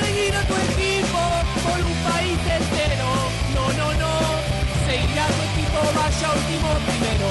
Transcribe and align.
seguir 0.00 0.34
a 0.34 0.42
tu 0.42 0.54
equipo 0.54 1.20
por 1.64 1.78
un 1.80 1.96
país 2.08 2.38
entero. 2.58 3.08
No, 3.54 3.64
no, 3.80 3.88
no, 4.02 4.12
seguir 4.86 5.18
a 5.18 5.26
tu 5.26 5.40
equipo 5.50 5.78
vaya 5.96 6.28
último 6.38 6.68
primero. 6.86 7.28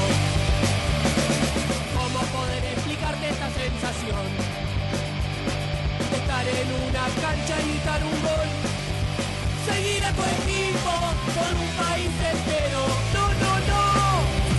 ¿Cómo 1.97 2.20
poder 2.38 2.63
explicarte 2.73 3.29
esta 3.29 3.49
sensación? 3.61 4.25
Estar 6.17 6.45
en 6.47 6.67
una 6.88 7.05
cancha 7.23 7.55
y 7.61 7.73
dar 7.85 8.01
un 8.04 8.17
gol. 8.27 8.49
Seguir 9.67 10.04
a 10.05 10.12
tu 10.17 10.23
equipo 10.38 10.93
por 11.35 11.51
un 11.63 11.70
país 11.81 12.13
entero. 12.34 12.81
No, 13.15 13.26
no, 13.43 13.54
no, 13.71 13.84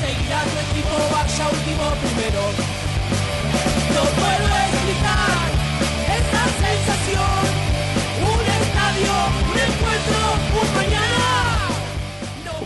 seguir 0.03 0.33
a 0.33 0.42
tu 0.51 0.56
equipo 0.67 0.95
vaya 1.12 1.45
último 1.56 1.84
primero. 2.03 2.42
No 3.95 4.03
puedo 4.20 4.48
explicar. 4.67 5.08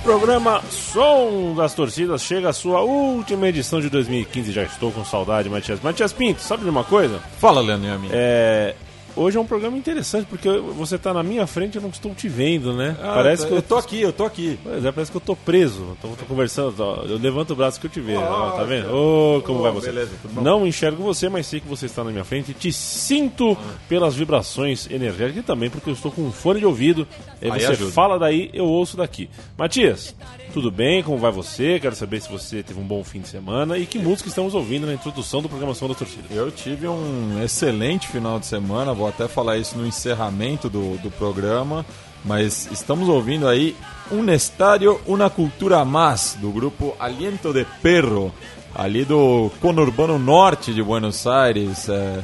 Programa 0.02 0.60
Som 0.68 1.54
das 1.54 1.74
Torcidas 1.74 2.22
chega 2.22 2.48
à 2.48 2.52
sua 2.52 2.80
última 2.80 3.48
edição 3.48 3.80
de 3.80 3.88
2015. 3.88 4.52
Já 4.52 4.64
estou 4.64 4.90
com 4.90 5.04
saudade, 5.04 5.48
Matias. 5.48 5.80
Matias 5.80 6.12
Pinto, 6.12 6.40
sabe 6.40 6.64
de 6.64 6.70
uma 6.70 6.84
coisa? 6.84 7.20
Fala, 7.38 7.60
Leandro 7.60 7.88
Yamin. 7.88 8.08
É, 8.10 8.74
hoje 9.16 9.36
é 9.36 9.40
um 9.40 9.46
programa 9.46 9.76
interessante 9.76 10.26
porque 10.26 10.48
você 10.48 10.96
está 10.96 11.12
na 11.12 11.22
minha 11.22 11.46
frente 11.46 11.74
e 11.74 11.78
eu 11.78 11.82
não 11.82 11.90
estou 11.90 12.14
te 12.14 12.28
vendo, 12.28 12.74
né? 12.76 12.96
Ah, 13.02 13.12
parece 13.14 13.42
eu, 13.44 13.48
que 13.48 13.54
eu, 13.54 13.62
tô 13.62 13.76
aqui, 13.76 14.00
eu 14.00 14.12
tô 14.12 14.24
aqui. 14.24 14.58
Pois 14.62 14.84
é, 14.84 14.92
parece 14.92 15.10
que 15.10 15.16
eu 15.16 15.20
tô 15.20 15.36
preso. 15.36 15.96
Tô, 16.00 16.08
tô 16.08 16.24
conversando, 16.26 16.74
ó, 16.80 17.04
eu 17.04 17.18
levanto 17.18 17.52
o 17.52 17.56
braço 17.56 17.80
que 17.80 17.86
eu 17.86 17.90
te 17.90 18.00
vejo. 18.00 18.20
ó, 18.20 18.50
tá 18.52 18.64
vendo? 18.64 18.84
cara. 18.84 18.94
Ô, 18.96 19.42
como 19.44 19.60
Ô, 19.60 19.62
vai 19.62 19.72
você? 19.72 19.86
beleza? 19.86 20.10
Não 20.40 20.66
enxergo 20.66 21.02
você, 21.02 21.28
mas 21.28 21.46
sei 21.46 21.60
que 21.60 21.68
você 21.68 21.86
está 21.86 22.02
na 22.04 22.10
minha 22.10 22.24
frente 22.24 22.50
e 22.50 22.54
te 22.54 22.72
sinto 22.72 23.56
pelas 23.88 24.14
vibrações 24.14 24.88
energéticas 24.90 25.42
e 25.42 25.46
também 25.46 25.70
porque 25.70 25.90
eu 25.90 25.94
estou 25.94 26.10
com 26.10 26.22
um 26.22 26.32
fone 26.32 26.60
de 26.60 26.66
ouvido. 26.66 27.06
Aí 27.40 27.50
Aí 27.50 27.60
você 27.60 27.66
ajuda. 27.66 27.92
fala 27.92 28.18
daí, 28.18 28.50
eu 28.52 28.64
ouço 28.64 28.96
daqui. 28.96 29.28
Matias, 29.58 30.14
tudo 30.52 30.70
bem? 30.70 31.02
Como 31.02 31.16
vai 31.16 31.32
você? 31.32 31.80
Quero 31.80 31.96
saber 31.96 32.20
se 32.20 32.30
você 32.30 32.62
teve 32.62 32.78
um 32.78 32.84
bom 32.84 33.02
fim 33.02 33.20
de 33.20 33.28
semana 33.28 33.78
e 33.78 33.86
que 33.86 33.98
música 33.98 34.28
estamos 34.28 34.54
ouvindo 34.54 34.86
na 34.86 34.92
introdução 34.92 35.40
do 35.40 35.48
programação 35.48 35.88
da 35.88 35.94
torcida. 35.94 36.22
Eu 36.30 36.50
tive 36.52 36.86
um 36.86 37.42
excelente 37.42 38.06
final 38.06 38.38
de 38.38 38.44
semana, 38.44 38.92
vou 38.92 39.08
até 39.08 39.26
falar 39.26 39.56
isso 39.56 39.78
no 39.78 39.86
encerramento 39.86 40.68
do, 40.68 40.98
do 40.98 41.10
programa, 41.10 41.86
mas 42.22 42.68
estamos 42.70 43.08
ouvindo 43.08 43.48
aí 43.48 43.74
Um 44.10 44.30
Estádio, 44.30 45.00
Una 45.06 45.30
Cultura 45.30 45.82
Más, 45.86 46.36
do 46.38 46.50
grupo 46.50 46.94
Aliento 47.00 47.50
de 47.52 47.64
Perro, 47.80 48.32
ali 48.74 49.06
do 49.06 49.50
conurbano 49.58 50.18
norte 50.18 50.74
de 50.74 50.82
Buenos 50.82 51.26
Aires, 51.26 51.88
é, 51.88 52.22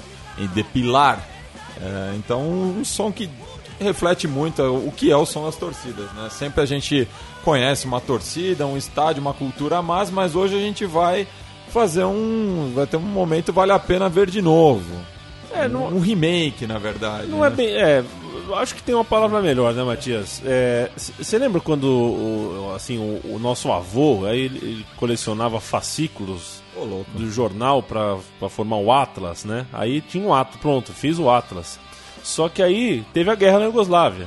de 0.54 0.62
Pilar. 0.64 1.26
É, 1.80 2.14
então, 2.16 2.42
um 2.42 2.84
som 2.84 3.10
que 3.10 3.30
reflete 3.80 4.28
muito 4.28 4.62
o 4.62 4.92
que 4.92 5.10
é 5.10 5.16
o 5.16 5.24
som 5.24 5.44
das 5.44 5.56
torcidas, 5.56 6.12
né? 6.12 6.28
Sempre 6.30 6.62
a 6.62 6.66
gente 6.66 7.08
conhece 7.48 7.86
uma 7.86 7.98
torcida, 7.98 8.66
um 8.66 8.77
estádio, 8.77 9.22
uma 9.22 9.32
cultura 9.32 9.78
a 9.78 9.82
mais, 9.82 10.10
mas 10.10 10.36
hoje 10.36 10.54
a 10.54 10.58
gente 10.60 10.84
vai 10.84 11.27
fazer 11.70 12.05
um, 12.05 12.72
vai 12.74 12.86
ter 12.86 12.98
um 12.98 13.00
momento 13.00 13.55
vale 13.55 13.72
a 13.72 13.78
pena 13.78 14.06
ver 14.06 14.28
de 14.28 14.42
novo. 14.42 14.84
É, 15.50 15.66
não- 15.66 15.86
um 15.86 15.98
remake, 15.98 16.66
na 16.66 16.78
verdade. 16.78 17.27
Não 17.27 17.42
é 17.42 17.48
né? 17.48 17.56
bem. 17.56 17.68
É, 17.68 18.05
acho 18.56 18.74
que 18.74 18.82
tem 18.82 18.94
uma 18.94 19.05
palavra 19.05 19.40
melhor, 19.40 19.72
né, 19.72 19.82
Matias? 19.82 20.42
Você 21.16 21.38
lembra 21.38 21.58
quando 21.58 21.84
o, 21.84 22.72
assim, 22.77 22.98
o, 22.98 23.36
o 23.36 23.38
nosso 23.38 23.72
avô 23.72 24.27
aí 24.27 24.40
ele, 24.40 24.84
colecionava 24.98 25.58
fascículos 25.58 26.62
louco. 26.77 27.11
do 27.14 27.30
jornal 27.30 27.83
pra 27.83 28.18
formar 28.50 28.77
o 28.77 28.92
Atlas, 28.92 29.46
né? 29.46 29.64
Aí 29.73 30.02
tinha 30.02 30.23
um 30.23 30.34
Atlas, 30.34 30.61
pronto, 30.61 30.92
fiz 30.92 31.18
o 31.18 31.30
Atlas. 31.30 31.80
Só 32.23 32.46
que 32.50 32.62
aí 32.62 33.02
teve 33.14 33.30
a 33.30 33.34
guerra 33.34 33.61
na 33.61 33.64
Iugoslávia. 33.64 34.27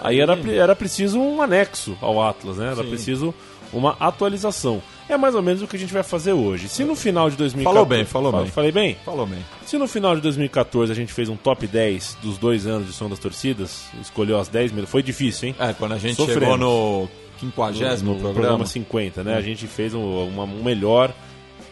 Aí 0.00 0.20
era, 0.20 0.38
era 0.52 0.76
preciso 0.76 1.18
um 1.18 1.42
anexo 1.42 1.96
ao 2.00 2.22
Atlas, 2.22 2.56
né? 2.58 2.66
Era 2.72 2.82
Sim. 2.82 2.88
preciso 2.88 3.34
uma 3.72 3.96
atualização. 4.00 4.80
É 5.08 5.16
mais 5.16 5.34
ou 5.34 5.42
menos 5.42 5.62
o 5.62 5.66
que 5.66 5.76
a 5.76 5.78
gente 5.78 5.92
vai 5.92 6.02
fazer 6.02 6.32
hoje. 6.32 6.68
Se 6.68 6.84
no 6.84 6.94
final 6.94 7.28
de 7.30 7.36
2014... 7.36 7.64
Falou 7.74 7.86
bem, 7.86 8.04
falou 8.04 8.32
bem. 8.32 8.46
Falei 8.50 8.72
bem? 8.72 8.96
Falou 9.04 9.26
bem. 9.26 9.38
Se 9.66 9.76
no 9.78 9.86
final 9.88 10.14
de 10.14 10.20
2014 10.22 10.92
a 10.92 10.94
gente 10.94 11.12
fez 11.12 11.28
um 11.28 11.36
top 11.36 11.66
10 11.66 12.18
dos 12.22 12.38
dois 12.38 12.66
anos 12.66 12.86
de 12.86 12.92
som 12.92 13.08
das 13.08 13.18
torcidas, 13.18 13.86
escolheu 14.00 14.38
as 14.38 14.48
10 14.48 14.72
melhores, 14.72 14.90
foi 14.90 15.02
difícil, 15.02 15.48
hein? 15.48 15.56
É, 15.58 15.72
quando 15.72 15.92
a 15.92 15.98
gente 15.98 16.16
Sofremos. 16.16 16.42
chegou 16.42 16.56
no 16.58 17.08
50 17.40 17.96
no, 18.02 18.14
no 18.14 18.20
programa, 18.20 18.66
50, 18.66 19.22
né? 19.24 19.36
A 19.36 19.40
gente 19.40 19.66
fez 19.66 19.94
um, 19.94 20.00
uma- 20.28 20.44
um 20.44 20.62
melhor 20.62 21.12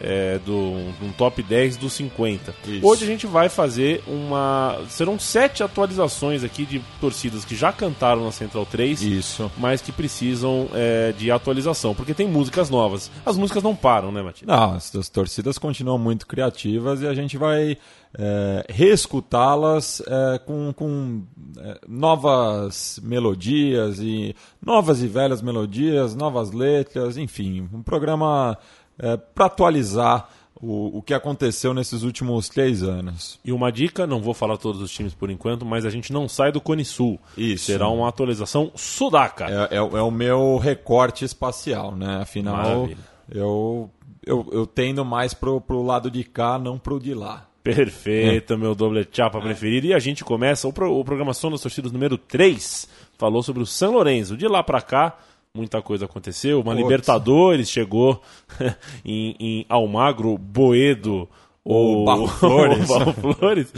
é, 0.00 0.38
do 0.38 0.54
um 0.54 1.12
top 1.16 1.42
10 1.42 1.76
dos 1.76 1.92
50. 1.94 2.54
Isso. 2.66 2.86
Hoje 2.86 3.04
a 3.04 3.06
gente 3.06 3.26
vai 3.26 3.48
fazer 3.48 4.02
uma. 4.06 4.78
Serão 4.88 5.18
sete 5.18 5.62
atualizações 5.62 6.44
aqui 6.44 6.64
de 6.64 6.82
torcidas 7.00 7.44
que 7.44 7.54
já 7.54 7.72
cantaram 7.72 8.24
na 8.24 8.32
Central 8.32 8.66
3. 8.66 9.02
Isso. 9.02 9.50
Mas 9.56 9.80
que 9.80 9.92
precisam 9.92 10.68
é, 10.72 11.12
de 11.12 11.30
atualização, 11.30 11.94
porque 11.94 12.14
tem 12.14 12.28
músicas 12.28 12.70
novas. 12.70 13.10
As 13.24 13.36
músicas 13.36 13.62
não 13.62 13.74
param, 13.74 14.12
né, 14.12 14.22
Matias? 14.22 14.46
Não, 14.46 14.74
as, 14.74 14.94
as 14.94 15.08
torcidas 15.08 15.58
continuam 15.58 15.98
muito 15.98 16.26
criativas 16.26 17.02
e 17.02 17.06
a 17.06 17.14
gente 17.14 17.36
vai 17.36 17.76
é, 18.18 18.66
reescutá-las 18.68 20.02
é, 20.06 20.38
com, 20.38 20.72
com 20.72 21.22
é, 21.58 21.80
novas 21.86 22.98
melodias 23.02 23.98
e 24.00 24.34
novas 24.64 25.02
e 25.02 25.06
velhas 25.06 25.42
melodias, 25.42 26.14
novas 26.14 26.50
letras, 26.50 27.16
enfim, 27.16 27.68
um 27.72 27.82
programa 27.82 28.56
para 29.34 29.46
atualizar 29.46 30.28
o, 30.60 30.98
o 30.98 31.02
que 31.02 31.12
aconteceu 31.12 31.74
nesses 31.74 32.02
últimos 32.02 32.48
três 32.48 32.82
anos. 32.82 33.38
E 33.44 33.52
uma 33.52 33.70
dica, 33.70 34.06
não 34.06 34.20
vou 34.20 34.34
falar 34.34 34.56
todos 34.56 34.80
os 34.80 34.90
times 34.90 35.14
por 35.14 35.30
enquanto, 35.30 35.64
mas 35.64 35.84
a 35.84 35.90
gente 35.90 36.12
não 36.12 36.28
sai 36.28 36.50
do 36.50 36.60
Cone 36.60 36.84
Sul. 36.84 37.20
Isso. 37.36 37.66
Será 37.66 37.88
uma 37.88 38.08
atualização 38.08 38.70
sudaca. 38.74 39.46
É, 39.48 39.76
é, 39.76 39.78
é 39.78 39.80
o 39.80 40.10
meu 40.10 40.56
recorte 40.56 41.24
espacial, 41.24 41.94
né? 41.94 42.20
Afinal, 42.22 42.56
Maravilha. 42.56 42.98
eu, 43.30 43.90
eu, 44.24 44.48
eu 44.52 44.66
tendo 44.66 45.04
mais 45.04 45.34
pro, 45.34 45.60
pro 45.60 45.82
lado 45.82 46.10
de 46.10 46.24
cá, 46.24 46.58
não 46.58 46.78
pro 46.78 46.98
de 46.98 47.14
lá. 47.14 47.46
Perfeito, 47.62 48.56
meu 48.56 48.76
doble 48.76 49.06
chapa 49.10 49.40
preferido. 49.40 49.88
E 49.88 49.94
a 49.94 49.98
gente 49.98 50.24
começa 50.24 50.68
o, 50.68 50.72
pro, 50.72 51.00
o 51.00 51.04
Programação 51.04 51.50
das 51.50 51.60
Torcidas 51.60 51.90
número 51.90 52.16
3. 52.16 52.88
Falou 53.18 53.42
sobre 53.42 53.62
o 53.62 53.66
São 53.66 53.92
Lourenço. 53.92 54.36
De 54.36 54.46
lá 54.46 54.62
pra 54.62 54.80
cá, 54.80 55.18
muita 55.56 55.80
coisa 55.82 56.04
aconteceu. 56.04 56.60
Uma. 56.60 56.74
Libertadores 56.74 57.68
chegou 57.70 58.20
em, 59.04 59.34
em 59.40 59.66
Almagro, 59.68 60.36
Boedo. 60.38 61.28
O 61.68 62.02
o 62.02 62.04
Barro 62.04 62.28
Flores. 62.38 62.86
Barro 62.88 63.12
Flores. 63.12 63.72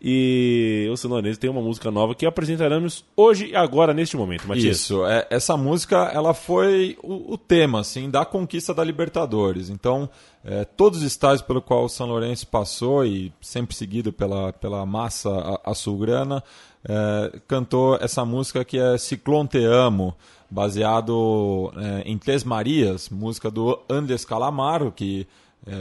E 0.00 0.88
o 0.90 0.96
São 0.96 1.10
Lourenço 1.10 1.38
tem 1.38 1.50
uma 1.50 1.60
música 1.60 1.90
nova 1.90 2.14
que 2.14 2.24
apresentaremos 2.24 3.04
hoje 3.14 3.48
e 3.48 3.54
agora, 3.56 3.92
neste 3.92 4.16
momento, 4.16 4.48
Matias. 4.48 4.78
Isso, 4.78 5.04
é, 5.04 5.26
essa 5.28 5.54
música 5.54 6.10
ela 6.14 6.32
foi 6.32 6.96
o, 7.02 7.34
o 7.34 7.36
tema 7.36 7.80
assim 7.80 8.08
da 8.08 8.24
conquista 8.24 8.72
da 8.72 8.82
Libertadores. 8.82 9.68
Então, 9.68 10.08
é, 10.42 10.64
todos 10.64 11.00
os 11.00 11.04
estádios 11.04 11.42
pelo 11.42 11.60
qual 11.60 11.84
o 11.84 11.88
São 11.88 12.06
Lourenço 12.06 12.46
passou 12.46 13.04
e 13.04 13.30
sempre 13.42 13.76
seguido 13.76 14.10
pela, 14.10 14.50
pela 14.54 14.86
massa 14.86 15.28
a- 15.30 15.70
açulgrana, 15.70 16.42
é, 16.86 17.40
cantou 17.48 17.96
essa 17.96 18.24
música 18.24 18.64
que 18.64 18.78
é 18.78 18.98
Ciclone 18.98 19.48
Te 19.48 19.64
Amo, 19.64 20.14
baseado 20.50 21.72
é, 21.76 22.02
em 22.02 22.18
Três 22.18 22.44
Marias, 22.44 23.08
música 23.08 23.50
do 23.50 23.80
Andes 23.88 24.24
Calamaro, 24.24 24.92
que 24.92 25.26
é, 25.66 25.72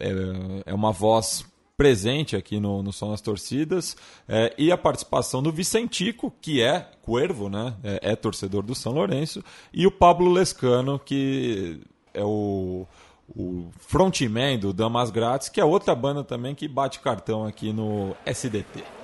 é, 0.00 0.62
é 0.66 0.74
uma 0.74 0.92
voz 0.92 1.44
presente 1.76 2.36
aqui 2.36 2.60
no, 2.60 2.82
no 2.82 2.92
Som 2.92 3.10
das 3.10 3.20
Torcidas, 3.20 3.96
é, 4.28 4.52
e 4.58 4.70
a 4.70 4.76
participação 4.76 5.42
do 5.42 5.50
Vicentico, 5.50 6.32
que 6.40 6.60
é 6.60 6.88
Cuervo, 7.02 7.48
né? 7.48 7.74
É, 7.82 8.12
é 8.12 8.16
torcedor 8.16 8.62
do 8.62 8.74
São 8.74 8.92
Lourenço, 8.92 9.42
e 9.72 9.86
o 9.86 9.90
Pablo 9.90 10.30
Lescano, 10.30 10.98
que 10.98 11.80
é 12.12 12.22
o, 12.22 12.86
o 13.34 13.66
frontman 13.78 14.58
do 14.58 14.72
Damas 14.72 15.10
Grátis, 15.10 15.48
que 15.48 15.60
é 15.60 15.64
outra 15.64 15.94
banda 15.94 16.22
também 16.22 16.54
que 16.54 16.68
bate 16.68 17.00
cartão 17.00 17.46
aqui 17.46 17.72
no 17.72 18.14
SDT. 18.26 19.01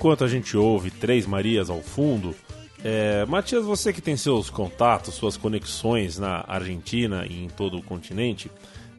Enquanto 0.00 0.24
a 0.24 0.28
gente 0.28 0.56
ouve 0.56 0.90
Três 0.90 1.26
Marias 1.26 1.68
ao 1.68 1.82
fundo, 1.82 2.34
é, 2.82 3.26
Matias, 3.26 3.66
você 3.66 3.92
que 3.92 4.00
tem 4.00 4.16
seus 4.16 4.48
contatos, 4.48 5.12
suas 5.12 5.36
conexões 5.36 6.18
na 6.18 6.42
Argentina 6.48 7.26
e 7.28 7.44
em 7.44 7.48
todo 7.48 7.76
o 7.76 7.82
continente, 7.82 8.50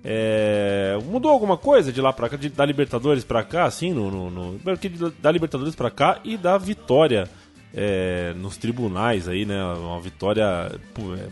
é, 0.03 0.95
mudou 1.03 1.31
alguma 1.31 1.57
coisa 1.57 1.92
de 1.92 2.00
lá 2.00 2.13
pra 2.13 2.30
cá, 2.30 2.38
de, 2.38 2.50
da 2.50 2.63
Libertadores 2.63 3.24
pra 3.24 3.44
cá, 3.44 3.63
assim, 3.63 3.92
no, 3.92 4.12
no, 4.12 4.30
no 4.30 4.59
da 5.19 5.31
Libertadores 5.31 5.74
pra 5.74 5.89
cá 5.89 6.19
e 6.24 6.38
da 6.38 6.56
vitória 6.59 7.27
é, 7.74 8.36
nos 8.36 8.56
tribunais 8.56 9.27
aí, 9.27 9.44
né? 9.44 9.59
Uma 9.63 10.00
vitória 10.00 10.44
é, 10.44 11.27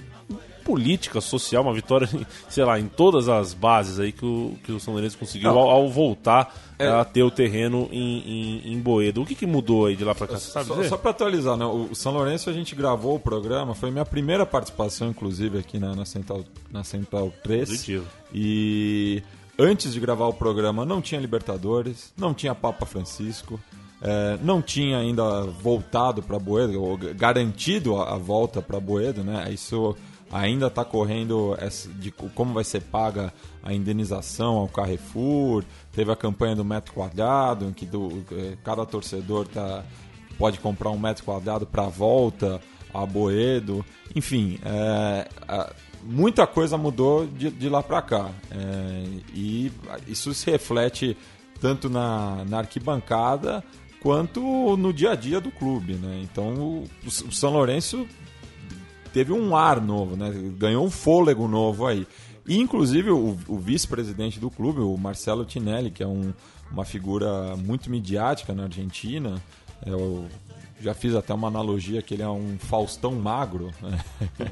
política, 0.69 1.19
social, 1.19 1.63
uma 1.63 1.73
vitória, 1.73 2.07
sei 2.47 2.63
lá, 2.63 2.79
em 2.79 2.85
todas 2.85 3.27
as 3.27 3.55
bases 3.55 3.99
aí 3.99 4.11
que 4.11 4.23
o, 4.23 4.55
que 4.63 4.71
o 4.71 4.79
São 4.79 4.93
Lourenço 4.93 5.17
conseguiu 5.17 5.49
ao, 5.49 5.57
ao, 5.57 5.89
voltar 5.89 6.55
é. 6.77 6.87
a 6.87 7.03
ter 7.03 7.23
o 7.23 7.31
terreno 7.31 7.89
em, 7.91 8.19
em, 8.19 8.73
em, 8.73 8.79
Boedo. 8.79 9.23
O 9.23 9.25
que, 9.25 9.33
que 9.33 9.47
mudou 9.47 9.87
aí 9.87 9.95
de 9.95 10.03
lá 10.03 10.13
para 10.13 10.27
cá, 10.27 10.37
você 10.37 10.51
sabe 10.51 10.67
Só, 10.67 10.83
só 10.83 10.95
para 10.95 11.09
atualizar, 11.09 11.57
né? 11.57 11.65
o 11.65 11.95
São 11.95 12.13
Lourenço 12.13 12.51
a 12.51 12.53
gente 12.53 12.75
gravou 12.75 13.15
o 13.15 13.19
programa, 13.19 13.73
foi 13.73 13.89
minha 13.89 14.05
primeira 14.05 14.45
participação, 14.45 15.09
inclusive, 15.09 15.57
aqui 15.57 15.79
na, 15.79 15.95
na, 15.95 16.05
Central, 16.05 16.45
na 16.71 16.83
Central 16.83 17.33
3. 17.43 17.67
Positivo. 17.67 18.05
E 18.31 19.23
antes 19.57 19.91
de 19.91 19.99
gravar 19.99 20.27
o 20.27 20.33
programa 20.33 20.85
não 20.85 21.01
tinha 21.01 21.19
Libertadores, 21.19 22.13
não 22.15 22.31
tinha 22.31 22.53
Papa 22.53 22.85
Francisco. 22.85 23.59
É, 24.01 24.37
não 24.41 24.61
tinha 24.61 24.97
ainda 24.97 25.41
voltado 25.41 26.23
para 26.23 26.39
Boedo, 26.39 26.81
ou 26.81 26.95
garantido 26.95 27.97
a, 27.97 28.13
a 28.13 28.17
volta 28.17 28.61
para 28.61 28.79
Boedo, 28.79 29.25
né? 29.25 29.51
Isso 29.51 29.93
ainda 30.31 30.67
está 30.67 30.85
correndo 30.85 31.57
de 31.95 32.11
como 32.11 32.53
vai 32.53 32.63
ser 32.63 32.81
paga 32.81 33.33
a 33.63 33.73
indenização 33.73 34.57
ao 34.57 34.67
Carrefour. 34.67 35.63
Teve 35.91 36.11
a 36.11 36.15
campanha 36.15 36.55
do 36.55 36.63
metro 36.63 36.93
quadrado, 36.93 37.65
em 37.65 37.73
que 37.73 37.85
do, 37.85 38.23
é, 38.31 38.57
cada 38.63 38.85
torcedor 38.85 39.47
tá, 39.47 39.83
pode 40.37 40.59
comprar 40.59 40.89
um 40.91 40.99
metro 40.99 41.23
quadrado 41.23 41.65
para 41.65 41.85
a 41.85 41.89
volta 41.89 42.61
a 42.93 43.05
Boedo. 43.05 43.85
Enfim, 44.15 44.59
é, 44.63 45.27
a, 45.47 45.73
muita 46.03 46.45
coisa 46.47 46.77
mudou 46.77 47.27
de, 47.27 47.49
de 47.49 47.69
lá 47.69 47.81
para 47.83 48.01
cá. 48.01 48.29
É, 48.51 49.03
e 49.33 49.71
isso 50.07 50.33
se 50.33 50.49
reflete 50.49 51.17
tanto 51.59 51.89
na, 51.89 52.43
na 52.45 52.59
arquibancada 52.59 53.63
quanto 54.01 54.77
no 54.77 54.93
dia 54.93 55.11
a 55.11 55.15
dia 55.15 55.39
do 55.41 55.51
clube. 55.51 55.93
Né? 55.93 56.21
Então 56.23 56.53
o, 56.53 56.89
o 57.05 57.31
São 57.31 57.51
Lourenço 57.51 58.07
teve 59.13 59.33
um 59.33 59.55
ar 59.55 59.81
novo, 59.81 60.15
né? 60.15 60.31
ganhou 60.57 60.85
um 60.85 60.89
fôlego 60.89 61.47
novo 61.47 61.85
aí. 61.85 62.07
E, 62.47 62.57
inclusive, 62.57 63.11
o, 63.11 63.37
o 63.47 63.57
vice-presidente 63.57 64.39
do 64.39 64.49
clube, 64.49 64.79
o 64.81 64.97
Marcelo 64.97 65.45
Tinelli, 65.45 65.91
que 65.91 66.01
é 66.01 66.07
um, 66.07 66.33
uma 66.71 66.83
figura 66.83 67.55
muito 67.57 67.89
midiática 67.89 68.53
na 68.53 68.63
Argentina, 68.63 69.41
eu 69.85 70.25
é 70.45 70.49
já 70.81 70.93
fiz 70.93 71.13
até 71.13 71.33
uma 71.33 71.47
analogia 71.47 72.01
que 72.01 72.13
ele 72.13 72.23
é 72.23 72.29
um 72.29 72.57
Faustão 72.57 73.11
magro 73.11 73.71
né? 73.81 73.99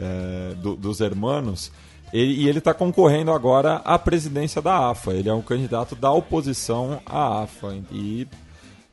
é, 0.00 0.54
do, 0.54 0.74
dos 0.74 1.00
hermanos. 1.00 1.70
Ele, 2.12 2.32
e 2.32 2.48
ele 2.48 2.58
está 2.58 2.72
concorrendo 2.72 3.30
agora 3.30 3.76
à 3.84 3.98
presidência 3.98 4.62
da 4.62 4.90
AFA. 4.90 5.12
Ele 5.12 5.28
é 5.28 5.34
um 5.34 5.42
candidato 5.42 5.94
da 5.94 6.10
oposição 6.10 7.00
à 7.04 7.42
AFA. 7.42 7.76
E 7.92 8.26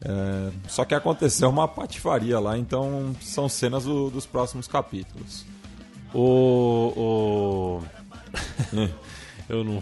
é, 0.08 0.52
só 0.68 0.86
que 0.86 0.94
aconteceu 0.94 1.50
uma 1.50 1.68
patifaria 1.68 2.40
lá, 2.40 2.56
então 2.56 3.16
são 3.20 3.50
cenas 3.50 3.86
do, 3.86 4.12
dos 4.12 4.26
próximos 4.26 4.68
capítulos. 4.68 5.44
O. 6.14 6.94
o... 6.96 7.84
eu 9.50 9.64
não. 9.64 9.82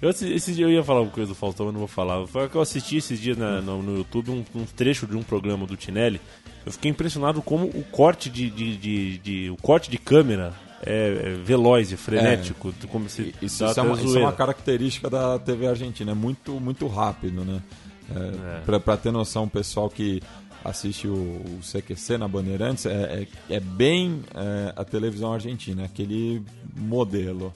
Eu, 0.00 0.10
esse 0.10 0.52
dia 0.52 0.64
eu 0.64 0.70
ia 0.70 0.82
falar 0.82 1.02
uma 1.02 1.10
coisa 1.12 1.28
do 1.28 1.34
Faustão, 1.36 1.66
mas 1.66 1.72
não 1.72 1.78
vou 1.78 1.88
falar. 1.88 2.26
Foi 2.26 2.48
que 2.48 2.56
eu 2.56 2.60
assisti 2.60 2.96
esses 2.96 3.20
dias 3.20 3.36
na, 3.36 3.60
no, 3.60 3.80
no, 3.80 3.98
YouTube 3.98 4.32
um, 4.32 4.44
um, 4.52 4.64
trecho 4.64 5.06
de 5.06 5.16
um 5.16 5.22
programa 5.22 5.64
do 5.64 5.76
Tinelli. 5.76 6.20
Eu 6.66 6.72
fiquei 6.72 6.90
impressionado 6.90 7.40
como 7.40 7.66
o 7.66 7.84
corte 7.84 8.28
de, 8.28 8.50
de, 8.50 8.76
de, 8.76 9.18
de 9.18 9.50
o 9.50 9.56
corte 9.56 9.88
de 9.88 9.96
câmera 9.96 10.52
é, 10.84 11.06
é 11.06 11.34
veloz 11.34 11.92
e 11.92 11.96
frenético. 11.96 12.74
É, 12.82 12.86
como 12.88 13.08
se 13.08 13.32
isso, 13.40 13.64
isso, 13.64 13.78
é 13.78 13.82
uma, 13.82 14.02
isso, 14.02 14.18
é 14.18 14.20
uma, 14.22 14.32
característica 14.32 15.08
da 15.08 15.38
TV 15.38 15.68
argentina, 15.68 16.10
é 16.10 16.14
muito, 16.14 16.52
muito 16.58 16.88
rápido, 16.88 17.44
né? 17.44 17.62
É, 18.10 18.58
é. 18.58 18.78
Para 18.78 18.96
ter 18.96 19.10
noção, 19.10 19.44
o 19.44 19.50
pessoal 19.50 19.88
que 19.88 20.22
assiste 20.64 21.08
o, 21.08 21.14
o 21.14 21.60
CQC 21.60 22.18
na 22.18 22.28
Bandeirantes, 22.28 22.86
é, 22.86 23.26
é, 23.50 23.56
é 23.56 23.60
bem 23.60 24.22
é, 24.34 24.72
a 24.76 24.84
televisão 24.84 25.32
argentina, 25.32 25.84
aquele 25.84 26.42
modelo 26.76 27.52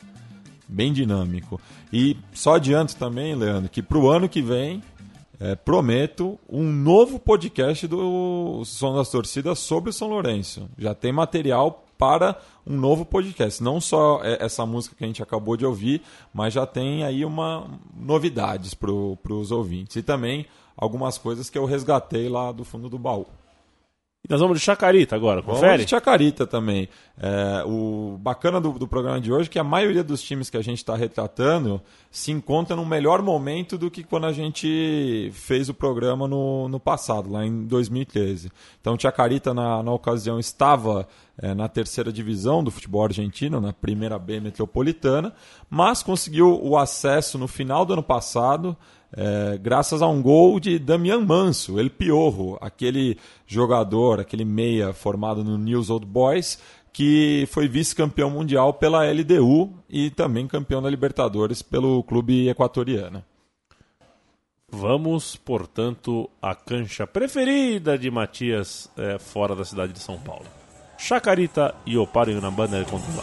bem 0.69 0.93
dinâmico. 0.93 1.61
E 1.93 2.17
só 2.33 2.57
adianto 2.57 2.97
também, 2.97 3.35
Leandro, 3.35 3.71
que 3.71 3.83
para 3.83 3.99
o 3.99 4.09
ano 4.09 4.29
que 4.29 4.43
vem 4.43 4.83
é, 5.38 5.55
prometo 5.55 6.38
um 6.49 6.65
novo 6.65 7.19
podcast 7.19 7.87
do 7.87 8.65
Som 8.65 8.97
das 8.97 9.11
Torcidas 9.11 9.59
sobre 9.59 9.91
o 9.91 9.93
São 9.93 10.09
Lourenço. 10.09 10.69
Já 10.79 10.95
tem 10.95 11.12
material 11.12 11.86
para 11.99 12.38
um 12.67 12.76
novo 12.76 13.05
podcast. 13.05 13.62
Não 13.62 13.81
só 13.81 14.21
é, 14.23 14.45
essa 14.45 14.65
música 14.67 14.95
que 14.97 15.05
a 15.05 15.07
gente 15.07 15.23
acabou 15.23 15.57
de 15.57 15.65
ouvir, 15.65 16.03
mas 16.33 16.55
já 16.55 16.67
tem 16.67 17.05
aí 17.05 17.25
uma 17.25 17.69
novidades 17.95 18.75
para 18.75 18.91
os 18.91 19.50
ouvintes. 19.50 19.97
E 19.97 20.03
também 20.03 20.47
algumas 20.76 21.17
coisas 21.19 21.49
que 21.49 21.57
eu 21.57 21.65
resgatei 21.65 22.29
lá 22.29 22.53
do 22.53 22.65
fundo 22.65 22.88
do 22.88 22.99
baú. 22.99 23.26
E 24.28 24.33
nós 24.33 24.40
vamos 24.40 24.59
de 24.59 24.64
Chacarita 24.64 25.14
agora, 25.14 25.40
confere? 25.40 25.66
Vamos 25.66 25.85
de 25.85 25.90
Chacarita 25.90 26.47
também. 26.47 26.88
É, 27.16 27.62
o 27.64 28.18
bacana 28.21 28.61
do, 28.61 28.73
do, 28.73 28.88
programa 28.88 29.21
de 29.21 29.33
hoje 29.33 29.49
é 29.49 29.52
que 29.52 29.59
a 29.59 29.64
maioria 29.64 30.02
dos 30.02 30.21
times 30.21 30.50
que 30.50 30.56
a 30.56 30.62
gente 30.62 30.78
está 30.78 30.97
retratando 30.97 31.80
se 32.11 32.33
encontra 32.33 32.75
num 32.75 32.85
melhor 32.85 33.23
momento 33.23 33.78
do 33.78 33.88
que 33.88 34.02
quando 34.02 34.26
a 34.26 34.33
gente 34.33 35.30
fez 35.33 35.68
o 35.68 35.75
programa 35.75 36.26
no, 36.26 36.68
no 36.68 36.80
passado, 36.80 37.30
lá 37.30 37.47
em 37.47 37.66
2013. 37.66 38.50
Então 38.80 38.95
o 38.95 39.00
Chacarita, 39.00 39.54
na, 39.54 39.80
na 39.80 39.92
ocasião, 39.92 40.40
estava 40.40 41.06
é, 41.38 41.54
na 41.54 41.68
terceira 41.68 42.12
divisão 42.12 42.64
do 42.64 42.71
futebol 42.73 43.04
argentino, 43.04 43.61
na 43.61 43.73
primeira 43.73 44.18
B 44.18 44.40
metropolitana, 44.40 45.33
mas 45.71 46.02
conseguiu 46.02 46.61
o 46.61 46.76
acesso 46.76 47.38
no 47.38 47.47
final 47.47 47.87
do 47.87 47.92
ano 47.92 48.02
passado 48.02 48.76
é, 49.13 49.59
graças 49.59 50.03
a 50.03 50.09
um 50.09 50.23
gol 50.23 50.59
de 50.59 50.79
Damian 50.79 51.21
Manso, 51.21 51.79
ele 51.79 51.91
piorro, 51.91 52.59
aquele 52.61 53.19
jogador, 53.47 54.21
aquele 54.21 54.45
meia 54.45 54.93
formado 54.93 55.45
no 55.45 55.57
News 55.57 55.91
Old 55.91 56.07
Boys, 56.07 56.59
que 56.93 57.47
foi 57.51 57.69
vice-campeão 57.69 58.31
mundial 58.31 58.73
pela 58.73 59.05
LDU 59.05 59.71
e 59.89 60.11
também 60.11 60.47
campeão 60.47 60.81
da 60.81 60.89
Libertadores 60.89 61.61
pelo 61.61 62.03
clube 62.03 62.49
equatoriano. 62.49 63.23
Vamos, 64.69 65.37
portanto, 65.37 66.29
à 66.43 66.55
cancha 66.55 67.07
preferida 67.07 67.97
de 67.97 68.11
Matias 68.11 68.91
é, 68.97 69.19
fora 69.19 69.55
da 69.55 69.65
cidade 69.65 69.93
de 69.93 70.01
São 70.01 70.19
Paulo. 70.19 70.47
Chacarita 70.99 71.75
e 71.85 71.97
Oparo 71.97 72.41
na 72.41 72.51
banda 72.51 72.85
contra 72.85 73.11
o 73.11 73.17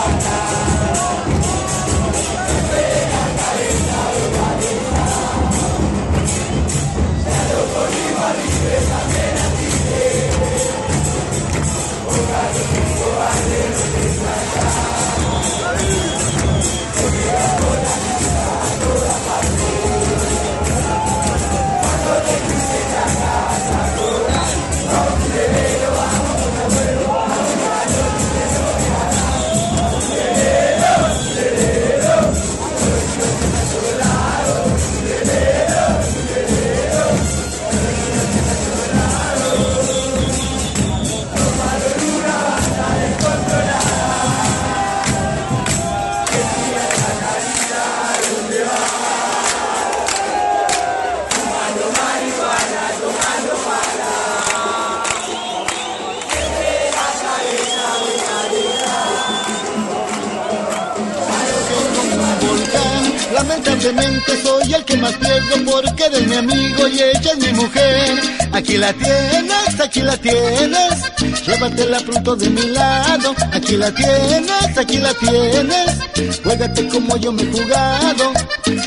el 64.74 64.84
que 64.84 64.96
más 64.96 65.14
pierdo 65.14 65.70
porque 65.70 66.04
eres 66.06 66.26
mi 66.26 66.34
amigo 66.34 66.88
y 66.88 67.02
ella 67.02 67.32
es 67.32 67.38
mi 67.38 67.52
mujer. 67.52 68.20
Aquí 68.52 68.76
la 68.76 68.92
tienes, 68.92 69.80
aquí 69.80 70.00
la 70.02 70.16
tienes, 70.16 71.46
llévatela 71.46 72.00
pronto 72.00 72.36
de 72.36 72.50
mi 72.50 72.62
lado. 72.68 73.34
Aquí 73.52 73.76
la 73.76 73.90
tienes, 73.92 74.78
aquí 74.78 74.98
la 74.98 75.14
tienes, 75.14 76.40
juégate 76.42 76.88
como 76.88 77.16
yo 77.16 77.32
me 77.32 77.42
he 77.42 77.46
jugado. 77.46 78.32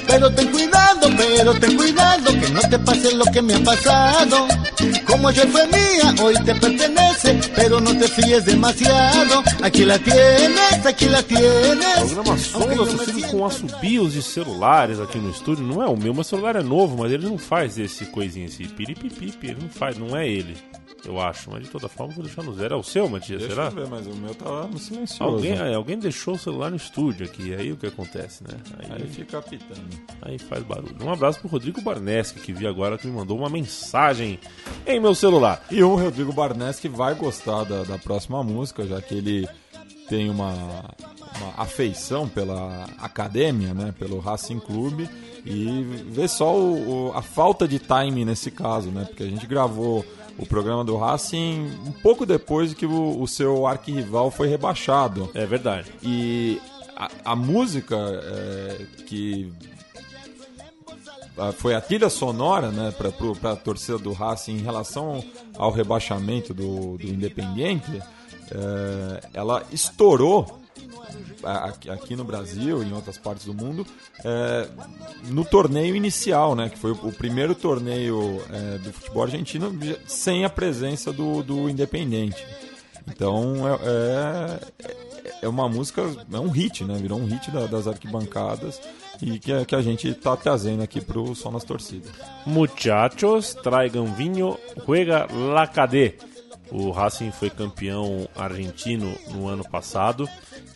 Pero 0.07 0.31
ten 0.31 0.47
cuidado, 0.51 0.94
pero 1.17 1.53
ten 1.59 1.75
cuidado, 1.77 2.25
que 2.39 2.49
no 2.51 2.59
te 2.61 2.79
pase 2.79 3.15
lo 3.15 3.25
que 3.25 3.41
me 3.41 3.55
ha 3.55 3.63
pasado. 3.63 4.47
Como 5.05 5.27
ayer 5.29 5.47
fue 5.47 5.65
mía, 5.67 6.13
hoy 6.23 6.33
te 6.43 6.53
pertenece, 6.55 7.39
pero 7.55 7.79
no 7.79 7.97
te 7.97 8.07
fíes 8.07 8.45
demasiado. 8.45 9.43
Aquí 9.63 9.85
la 9.85 9.97
tienes, 9.99 10.85
aquí 10.85 11.05
la 11.05 11.21
tienes. 11.23 12.11
Programa 12.13 12.37
Som 12.37 12.61
Aunque 12.63 12.75
da 12.75 12.75
yo 12.75 12.85
me 12.85 12.91
Torcida 12.97 13.13
sienta- 13.13 13.31
com 13.31 13.45
assobios 13.45 14.13
de 14.13 14.21
celulares 14.21 14.99
aqui 14.99 15.17
no 15.19 15.29
estúdio. 15.31 15.65
Não 15.65 15.81
é 15.81 15.87
o 15.87 15.97
meu, 15.97 16.13
meu 16.13 16.23
celular 16.23 16.55
é 16.55 16.63
novo, 16.63 16.97
mas 16.97 17.11
ele 17.11 17.25
não 17.27 17.37
faz 17.37 17.77
esse 17.77 18.05
coisinho, 18.05 18.45
esse 18.45 18.63
piripipipi. 18.67 19.47
Ele 19.47 19.57
não 19.61 19.69
faz, 19.69 19.97
não 19.97 20.15
é 20.15 20.27
ele, 20.27 20.55
eu 21.05 21.19
acho. 21.19 21.49
Mas 21.51 21.63
de 21.63 21.69
toda 21.69 21.87
forma, 21.87 22.13
vou 22.13 22.23
deixar 22.23 22.43
no 22.43 22.53
zero. 22.53 22.75
É 22.75 22.77
o 22.77 22.83
seu, 22.83 23.07
Matias, 23.09 23.39
Deixa 23.39 23.55
será? 23.55 23.67
eu 23.67 23.71
ver, 23.71 23.87
mas 23.87 24.05
o 24.07 24.15
meu 24.15 24.35
tá 24.35 24.67
no 24.67 24.77
silencioso. 24.77 25.23
Alguém, 25.23 25.53
é, 25.53 25.73
alguém 25.73 25.97
deixou 25.97 26.35
o 26.35 26.37
celular 26.39 26.69
no 26.69 26.77
estúdio 26.77 27.25
aqui, 27.25 27.53
aí 27.55 27.71
o 27.71 27.77
que 27.77 27.87
acontece, 27.87 28.43
né? 28.43 28.57
Aí 28.79 29.01
Aí, 29.03 29.07
fica 29.09 29.37
apitando. 29.39 29.81
aí 30.21 30.37
faz 30.37 30.63
barulho. 30.63 30.95
Um 31.05 31.11
abraço 31.13 31.39
pro 31.39 31.47
Rodrigo 31.47 31.81
Barneschi, 31.81 32.35
que 32.35 32.51
vi 32.53 32.65
agora 32.67 32.97
que 32.97 33.07
me 33.07 33.13
mandou 33.13 33.37
uma 33.37 33.49
mensagem 33.49 34.39
em 34.85 34.99
meu 34.99 35.13
celular. 35.15 35.63
E 35.69 35.83
o 35.83 35.95
Rodrigo 35.95 36.33
Barnes 36.33 36.79
que 36.79 36.89
vai 36.89 37.13
gostar 37.15 37.63
da, 37.63 37.83
da 37.83 37.97
próxima 37.97 38.43
música, 38.43 38.85
já 38.85 39.01
que 39.01 39.15
ele 39.15 39.47
tem 40.09 40.29
uma, 40.29 40.49
uma 41.37 41.53
afeição 41.57 42.27
pela 42.27 42.85
academia, 42.99 43.73
né, 43.73 43.93
pelo 43.97 44.19
Racing 44.19 44.59
Clube, 44.59 45.09
e 45.45 45.83
vê 46.09 46.27
só 46.27 46.55
o- 46.55 47.09
o- 47.09 47.13
a 47.15 47.21
falta 47.21 47.67
de 47.67 47.79
time 47.79 48.23
nesse 48.25 48.51
caso, 48.51 48.89
né, 48.89 49.05
porque 49.05 49.23
a 49.23 49.27
gente 49.27 49.45
gravou 49.47 50.05
o 50.37 50.45
programa 50.45 50.83
do 50.83 50.95
Racing 50.97 51.71
um 51.87 51.91
pouco 51.91 52.25
depois 52.25 52.73
que 52.73 52.85
o, 52.85 53.21
o 53.21 53.27
seu 53.27 53.65
arquirrival 53.65 54.29
foi 54.29 54.47
rebaixado. 54.47 55.29
É 55.33 55.45
verdade. 55.45 55.91
E 56.03 56.59
a, 56.95 57.09
a 57.25 57.35
música 57.35 57.95
é, 57.97 58.85
que 59.07 59.51
foi 61.57 61.75
a 61.75 61.81
trilha 61.81 62.09
sonora 62.09 62.71
né, 62.71 62.93
para 62.97 63.51
a 63.51 63.55
torcida 63.55 63.97
do 63.97 64.11
Racing 64.13 64.53
em 64.57 64.61
relação 64.61 65.23
ao 65.57 65.71
rebaixamento 65.71 66.53
do, 66.53 66.97
do 66.97 67.07
Independiente, 67.07 67.91
é, 68.51 69.21
ela 69.33 69.63
estourou 69.71 70.59
aqui, 71.91 72.15
no 72.15 72.23
Brasil 72.23 72.81
e 72.83 72.87
em 72.87 72.93
outras 72.93 73.17
partes 73.17 73.45
do 73.45 73.53
mundo 73.53 73.85
é, 74.23 74.67
no 75.29 75.45
torneio 75.45 75.95
inicial, 75.95 76.55
né, 76.55 76.69
que 76.69 76.77
foi 76.77 76.91
o, 76.91 77.07
o 77.07 77.11
primeiro 77.11 77.53
torneio 77.53 78.41
é, 78.51 78.77
do 78.79 78.91
futebol 78.91 79.23
argentino 79.23 79.71
sem 80.07 80.43
a 80.45 80.49
presença 80.49 81.11
do, 81.13 81.43
do 81.43 81.69
Independente. 81.69 82.43
Então 83.07 83.63
é, 83.67 84.59
é, 84.83 85.35
é 85.43 85.47
uma 85.47 85.69
música, 85.69 86.01
é 86.31 86.39
um 86.39 86.49
hit, 86.49 86.83
né? 86.83 86.97
Virou 86.99 87.19
um 87.19 87.25
hit 87.25 87.51
da- 87.51 87.67
das 87.67 87.87
arquibancadas 87.87 88.81
e 89.21 89.39
que, 89.39 89.51
a- 89.53 89.65
que 89.65 89.75
a 89.75 89.81
gente 89.81 90.13
tá 90.13 90.35
trazendo 90.35 90.83
aqui 90.83 90.99
pro 91.01 91.33
Som 91.35 91.51
nas 91.51 91.63
Torcidas. 91.63 92.11
Muchachos, 92.45 93.53
traigam 93.55 94.05
vinho, 94.13 94.57
juega 94.85 95.27
la 95.31 95.67
cadê. 95.67 96.13
O 96.71 96.91
Racing 96.91 97.31
foi 97.31 97.49
campeão 97.49 98.27
argentino 98.35 99.15
no 99.31 99.47
ano 99.47 99.63
passado 99.67 100.27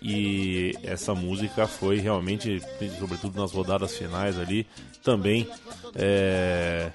e 0.01 0.73
essa 0.83 1.13
música 1.13 1.67
foi 1.67 1.99
realmente, 1.99 2.61
sobretudo 2.99 3.39
nas 3.39 3.51
rodadas 3.51 3.97
finais 3.97 4.37
ali, 4.37 4.67
também 5.03 5.47
é, 5.95 6.91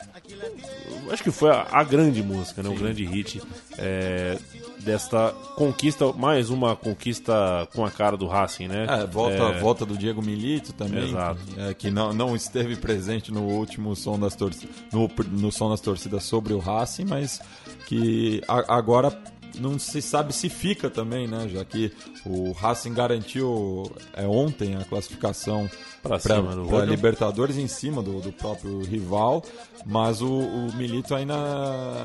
acho 1.10 1.22
que 1.22 1.30
foi 1.30 1.50
a, 1.50 1.66
a 1.70 1.84
grande 1.84 2.22
música, 2.22 2.62
né? 2.62 2.68
o 2.68 2.74
grande 2.74 3.04
hit 3.04 3.40
é, 3.78 4.38
desta 4.80 5.30
conquista, 5.56 6.12
mais 6.12 6.50
uma 6.50 6.76
conquista 6.76 7.68
com 7.74 7.84
a 7.84 7.90
cara 7.90 8.16
do 8.16 8.26
Racing, 8.26 8.68
né? 8.68 8.86
É, 8.88 9.06
volta, 9.06 9.34
É, 9.36 9.60
volta 9.60 9.86
do 9.86 9.96
Diego 9.96 10.22
Milito 10.22 10.72
também, 10.72 11.08
Exato. 11.08 11.40
é, 11.56 11.74
que 11.74 11.90
não, 11.90 12.12
não 12.12 12.36
esteve 12.36 12.76
presente 12.76 13.32
no 13.32 13.42
último 13.42 13.96
Som 13.96 14.18
das 14.18 14.36
Torcidas, 14.36 14.74
no, 14.92 15.10
no 15.32 15.50
Som 15.50 15.70
das 15.70 15.80
Torcidas 15.80 16.24
sobre 16.24 16.52
o 16.52 16.58
Racing, 16.58 17.06
mas 17.06 17.40
que 17.86 18.42
a- 18.48 18.76
agora 18.76 19.16
não 19.58 19.78
se 19.78 20.02
sabe 20.02 20.32
se 20.32 20.48
fica 20.48 20.90
também, 20.90 21.28
né? 21.28 21.48
Já 21.48 21.64
que 21.64 21.92
o 22.26 22.50
Racing 22.52 22.92
garantiu 22.92 23.88
é, 24.14 24.26
ontem 24.26 24.74
a 24.74 24.84
classificação 24.84 25.70
para 26.02 26.18
Rodo. 26.64 26.86
Libertadores 26.90 27.56
em 27.56 27.68
cima 27.68 28.02
do, 28.02 28.20
do 28.20 28.32
próprio 28.32 28.82
rival, 28.82 29.44
mas 29.86 30.20
o, 30.20 30.26
o 30.40 30.74
Milito 30.74 31.14
ainda 31.14 31.34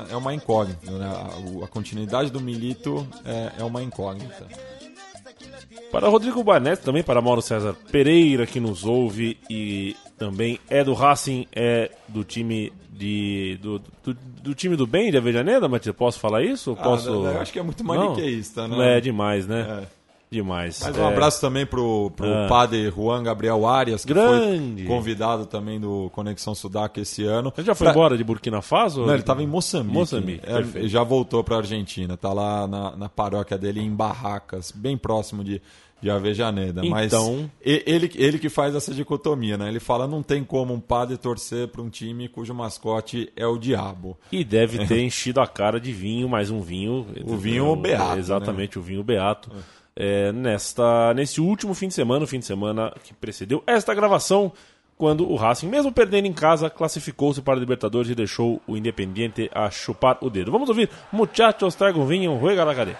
é 0.08 0.14
uma 0.16 0.32
incógnita. 0.32 0.90
Né? 0.92 1.04
A, 1.06 1.64
a 1.64 1.68
continuidade 1.68 2.30
do 2.30 2.40
Milito 2.40 3.06
é, 3.24 3.60
é 3.60 3.64
uma 3.64 3.82
incógnita. 3.82 4.46
Para 5.90 6.08
Rodrigo 6.08 6.44
Barnetti, 6.44 6.82
também 6.84 7.02
para 7.02 7.20
Mauro 7.20 7.42
César 7.42 7.74
Pereira, 7.90 8.46
que 8.46 8.60
nos 8.60 8.84
ouve 8.84 9.38
e 9.50 9.96
também 10.16 10.60
é 10.68 10.84
do 10.84 10.94
Racing, 10.94 11.46
é 11.52 11.90
do 12.06 12.22
time 12.22 12.72
de 13.00 13.58
do, 13.62 13.78
do, 14.04 14.14
do 14.42 14.54
time 14.54 14.76
do 14.76 14.86
bem 14.86 15.10
de 15.10 15.16
Avejaneda, 15.16 15.66
Matias? 15.68 15.96
Posso 15.96 16.20
falar 16.20 16.42
isso? 16.44 16.76
Ah, 16.78 16.82
Posso... 16.82 17.08
eu 17.08 17.40
acho 17.40 17.50
que 17.52 17.58
é 17.58 17.62
muito 17.62 17.82
Não? 17.82 17.94
maniqueísta, 17.94 18.68
né? 18.68 18.98
É 18.98 19.00
demais, 19.00 19.46
né? 19.46 19.82
É. 19.96 20.00
Demais. 20.32 20.80
Mas 20.84 20.96
um 20.96 21.02
É. 21.02 21.08
abraço 21.08 21.40
também 21.40 21.66
pro, 21.66 22.12
pro 22.14 22.24
Ah. 22.32 22.46
padre 22.48 22.88
Juan 22.92 23.20
Gabriel 23.20 23.66
Arias, 23.66 24.04
que 24.04 24.14
Grande. 24.14 24.84
foi 24.84 24.94
convidado 24.96 25.44
também 25.44 25.80
do 25.80 26.08
Conexão 26.12 26.54
Sudaca 26.54 27.00
esse 27.00 27.24
ano. 27.24 27.52
Ele 27.58 27.66
já 27.66 27.74
foi 27.74 27.86
Pra- 27.86 27.92
embora 27.94 28.16
de 28.16 28.22
Burkina 28.22 28.62
Faso? 28.62 29.00
Não, 29.04 29.10
ele 29.12 29.20
estava 29.22 29.42
em 29.42 29.46
Moçambique. 29.48 29.92
Moçambique, 29.92 30.44
É, 30.46 30.86
já 30.86 31.02
voltou 31.02 31.42
para 31.42 31.56
Argentina. 31.56 32.16
Tá 32.16 32.32
lá 32.32 32.68
na, 32.68 32.94
na 32.96 33.08
paróquia 33.08 33.58
dele 33.58 33.80
em 33.80 33.90
Barracas, 33.90 34.70
bem 34.72 34.96
próximo 34.96 35.42
de, 35.42 35.60
de 36.00 36.10
Avejaneda. 36.10 36.82
Mas 36.84 37.06
Então- 37.06 37.50
e- 37.64 37.82
ele, 37.86 38.10
ele 38.14 38.38
que 38.38 38.48
faz 38.48 38.74
essa 38.74 38.92
dicotomia, 38.94 39.56
né? 39.58 39.68
Ele 39.68 39.80
fala 39.80 40.06
não 40.06 40.22
tem 40.22 40.42
como 40.42 40.72
um 40.74 40.80
padre 40.80 41.16
torcer 41.16 41.68
para 41.68 41.82
um 41.82 41.88
time 41.90 42.28
cujo 42.28 42.54
mascote 42.54 43.30
é 43.36 43.46
o 43.46 43.58
diabo. 43.58 44.18
E 44.32 44.42
deve 44.44 44.78
ter 44.86 45.00
enchido 45.02 45.40
a 45.40 45.46
cara 45.46 45.78
de 45.80 45.92
vinho, 45.92 46.28
mais 46.28 46.50
um 46.50 46.60
vinho. 46.60 47.06
O 47.24 47.36
vinho 47.36 47.74
beato, 47.76 48.14
né? 48.14 48.18
Exatamente, 48.18 48.78
o 48.78 48.82
vinho 48.82 49.02
beato. 49.04 49.50
É, 49.94 50.32
nesta, 50.32 51.12
nesse 51.14 51.40
último 51.40 51.74
fim 51.74 51.88
de 51.88 51.94
semana, 51.94 52.24
o 52.24 52.26
fim 52.26 52.38
de 52.38 52.46
semana 52.46 52.92
que 53.04 53.12
precedeu 53.12 53.62
esta 53.66 53.92
gravação, 53.92 54.50
quando 54.96 55.28
o 55.30 55.34
Racing, 55.34 55.66
mesmo 55.68 55.90
perdendo 55.92 56.26
em 56.26 56.32
casa, 56.32 56.70
classificou-se 56.70 57.42
para 57.42 57.54
a 57.54 57.58
Libertadores 57.60 58.10
e 58.10 58.14
deixou 58.14 58.60
o 58.66 58.76
Independiente 58.76 59.50
a 59.54 59.70
chupar 59.70 60.16
o 60.20 60.30
dedo. 60.30 60.52
Vamos 60.52 60.68
ouvir 60.68 60.88
Muchachos 61.12 61.74
tragam 61.74 62.06
vinho, 62.06 62.38
juega 62.40 62.64
la 62.64 62.74
cadê. 62.74 62.92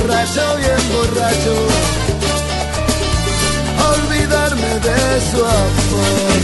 Me 0.00 0.06
emborracho 0.06 0.56
bien 0.56 0.88
borracho 0.92 1.54
olvidarme 3.92 4.80
de 4.80 5.20
su 5.30 5.44
amor. 5.44 6.40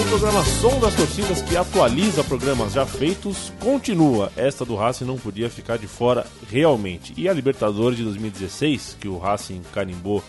O 0.00 0.04
programa 0.08 0.44
Som 0.44 0.78
das 0.80 0.94
Torcidas, 0.94 1.42
que 1.42 1.56
atualiza 1.56 2.22
programas 2.22 2.74
já 2.74 2.86
feitos, 2.86 3.52
continua. 3.60 4.30
Esta 4.36 4.64
do 4.64 4.76
Racing 4.76 5.06
não 5.06 5.16
podia 5.16 5.50
ficar 5.50 5.76
de 5.76 5.88
fora 5.88 6.24
realmente. 6.48 7.12
E 7.16 7.28
a 7.28 7.32
Libertadores 7.32 7.98
de 7.98 8.04
2016, 8.04 8.96
que 9.00 9.08
o 9.08 9.18
Racing 9.18 9.62
carimbou, 9.72 10.22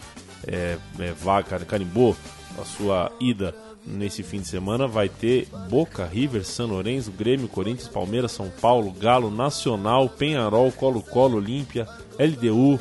é, 0.48 0.78
é, 1.00 1.12
vaca, 1.12 1.60
carimbou 1.60 2.16
a 2.60 2.66
sua 2.66 3.12
ida 3.20 3.54
nesse 3.86 4.24
fim 4.24 4.40
de 4.42 4.48
semana, 4.48 4.88
vai 4.88 5.10
ter 5.10 5.48
Boca, 5.70 6.06
River, 6.06 6.46
São 6.46 6.68
Lourenço, 6.68 7.12
Grêmio, 7.12 7.48
Corinthians, 7.48 7.88
Palmeiras, 7.88 8.32
São 8.32 8.50
Paulo, 8.62 8.92
Galo, 8.92 9.30
Nacional, 9.30 10.08
Penharol, 10.10 10.72
Colo-Colo, 10.72 11.38
Olímpia, 11.38 11.88
LDU. 12.20 12.80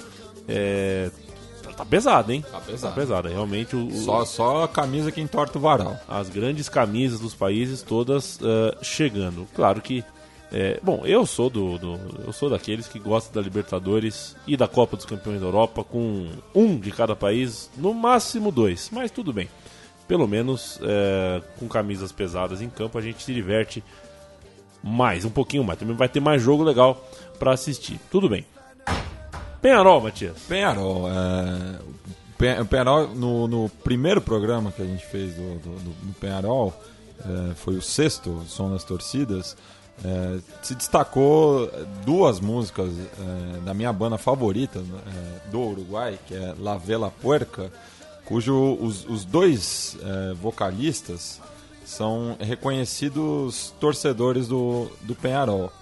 É... 0.49 1.11
Tá 1.77 1.87
pesado, 1.87 2.31
hein? 2.33 2.45
Tá 2.51 2.61
pesado. 2.61 2.95
Tá 2.95 3.01
pesado. 3.01 3.29
Realmente 3.29 3.75
o, 3.75 3.87
o- 3.89 3.93
Só, 4.05 4.25
só 4.27 4.63
a 4.65 4.69
camisa 4.69 5.11
que 5.11 5.21
entorta 5.21 5.59
o 5.59 5.61
varal. 5.61 5.99
as 6.07 6.29
grandes 6.29 6.69
camisas 6.69 7.19
dos 7.19 7.35
países 7.35 7.81
todas 7.83 8.39
eh, 8.43 8.77
chegando. 8.83 9.49
Claro 9.55 9.81
que, 9.81 10.05
eh, 10.53 10.79
bom, 10.83 11.01
eu 11.07 11.25
sou 11.25 11.49
do, 11.49 11.79
do- 11.79 11.99
eu 12.27 12.33
sou 12.33 12.51
daqueles 12.51 12.87
que 12.87 12.99
gostam 12.99 13.33
da 13.33 13.41
Libertadores 13.41 14.37
e 14.47 14.55
da 14.55 14.69
Copa 14.69 14.97
dos 14.99 15.07
Campeões 15.07 15.41
da 15.41 15.47
Europa 15.47 15.83
com 15.83 16.29
um 16.55 16.79
de 16.79 16.91
cada 16.91 17.17
país, 17.17 17.71
no 17.77 17.95
máximo 17.95 18.53
dois, 18.53 18.91
mas 18.93 19.11
tudo 19.11 19.33
bem. 19.33 19.49
Pelo 20.09 20.27
menos 20.29 20.79
eh, 20.83 21.41
com 21.59 21.69
camisas 21.69 22.13
pesadas 22.13 22.61
em 22.61 22.69
campo 22.69 22.99
a 22.99 23.01
gente 23.01 23.23
se 23.23 23.33
diverte 23.33 23.83
mais, 24.83 25.25
um 25.25 25.31
pouquinho 25.31 25.65
mais. 25.65 25.79
Também 25.79 25.97
vai 25.97 26.09
ter 26.09 26.21
mais 26.21 26.43
jogo 26.43 26.63
legal 26.63 27.03
para 27.39 27.53
assistir. 27.53 27.99
Tudo 28.11 28.29
bem. 28.29 28.45
Penharol, 29.61 30.01
Matias. 30.01 30.37
Penharol, 30.49 31.09
é, 31.09 31.79
o 31.81 32.37
Pen- 32.37 32.61
o 32.61 32.67
Penharol 32.67 33.09
no, 33.09 33.47
no 33.47 33.69
primeiro 33.69 34.21
programa 34.21 34.73
que 34.73 34.83
a 34.83 34.85
gente 34.85 35.07
fez 35.07 35.35
do, 35.35 35.55
do, 35.61 35.79
do- 35.79 36.15
Penharol, 36.15 36.75
é, 37.21 37.55
foi 37.55 37.77
o 37.77 37.83
sexto, 37.83 38.43
Som 38.49 38.71
das 38.73 38.83
Torcidas, 38.83 39.57
é, 40.05 40.41
se 40.63 40.75
destacou 40.75 41.71
duas 42.05 42.41
músicas 42.41 42.91
é, 42.91 43.61
da 43.61 43.73
minha 43.73 43.93
banda 43.93 44.19
favorita 44.19 44.81
é, 44.81 45.51
do 45.51 45.61
Uruguai, 45.61 46.19
que 46.27 46.35
é 46.35 46.55
La 46.59 46.77
Vela 46.77 47.13
Puerca, 47.23 47.71
cujo 48.25 48.77
os, 48.81 49.05
os 49.09 49.25
dois 49.25 49.97
é, 50.03 50.35
vocalistas 50.35 51.41
são 51.85 52.37
reconhecidos 52.41 53.75
torcedores 53.81 54.49
do, 54.49 54.89
do 55.03 55.15
Penharol. 55.15 55.73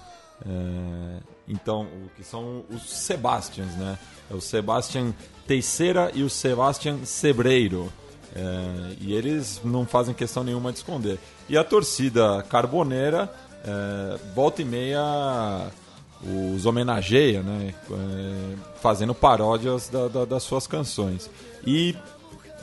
É, 0.46 1.20
então, 1.46 1.82
o 1.82 2.08
que 2.16 2.22
são 2.24 2.64
os 2.70 2.88
Sebastians, 2.88 3.74
né? 3.76 3.98
É 4.30 4.34
o 4.34 4.40
Sebastian 4.40 5.12
Teixeira 5.46 6.10
e 6.14 6.22
o 6.22 6.30
Sebastian 6.30 7.04
Sebreiro. 7.04 7.92
É, 8.34 8.94
e 9.00 9.12
eles 9.12 9.60
não 9.64 9.84
fazem 9.84 10.14
questão 10.14 10.44
nenhuma 10.44 10.70
de 10.70 10.78
esconder. 10.78 11.18
E 11.48 11.58
a 11.58 11.64
torcida 11.64 12.42
carboneira, 12.48 13.28
é, 13.64 14.18
volta 14.34 14.62
e 14.62 14.64
meia, 14.64 15.00
os 16.54 16.64
homenageia, 16.64 17.42
né? 17.42 17.74
É, 17.90 18.54
fazendo 18.80 19.14
paródias 19.14 19.88
da- 19.88 20.06
da- 20.08 20.24
das 20.24 20.42
suas 20.44 20.66
canções. 20.66 21.28
E 21.66 21.94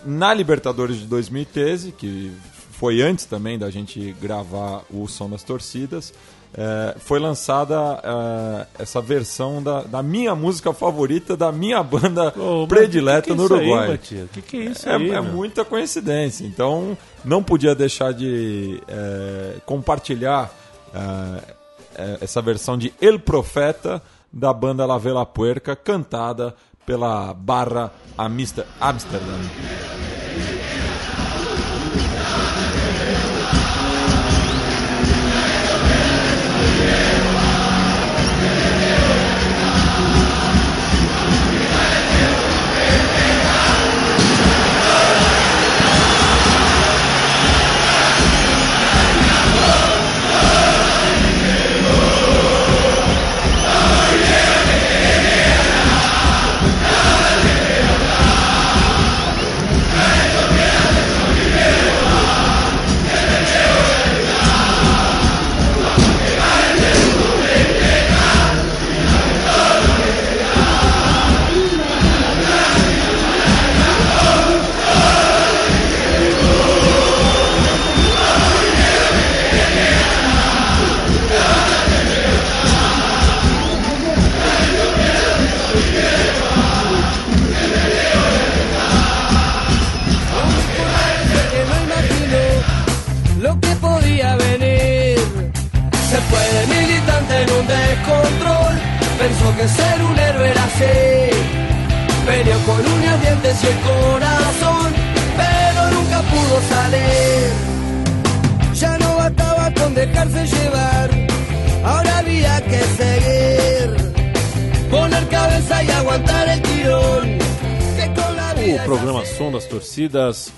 na 0.05 0.33
Libertadores 0.33 0.97
de 0.97 1.05
2013, 1.05 1.91
que 1.91 2.31
foi 2.71 3.01
antes 3.01 3.25
também 3.25 3.57
da 3.57 3.69
gente 3.69 4.15
gravar 4.21 4.83
o 4.91 5.07
Som 5.07 5.29
das 5.29 5.43
Torcidas, 5.43 6.13
eh, 6.53 6.95
foi 6.99 7.19
lançada 7.19 7.75
eh, 8.03 8.67
essa 8.79 9.01
versão 9.01 9.61
da, 9.61 9.81
da 9.81 10.01
minha 10.03 10.33
música 10.35 10.71
favorita, 10.71 11.35
da 11.35 11.51
minha 11.51 11.81
banda 11.83 12.33
Ô, 12.39 12.65
predileta 12.67 13.21
que 13.23 13.27
que 13.27 13.33
é 13.33 13.35
no 13.35 13.43
Uruguai. 13.43 13.95
O 13.95 13.97
que, 13.97 14.41
que 14.41 14.57
é 14.57 14.63
isso 14.65 14.87
É, 14.87 14.95
aí? 14.95 15.09
é 15.11 15.19
muita 15.21 15.65
coincidência. 15.65 16.45
Então, 16.45 16.97
não 17.25 17.41
podia 17.43 17.73
deixar 17.75 18.13
de 18.13 18.81
eh, 18.87 19.55
compartilhar 19.65 20.51
eh, 20.93 22.17
essa 22.21 22.41
versão 22.41 22.77
de 22.77 22.93
El 23.01 23.19
Profeta 23.19 24.01
da 24.31 24.53
banda 24.53 24.85
La 24.85 24.97
Vela 24.97 25.25
Puerca, 25.25 25.75
cantada 25.75 26.53
pela 26.87 27.33
Barra 27.33 27.91
Amista- 28.17 28.65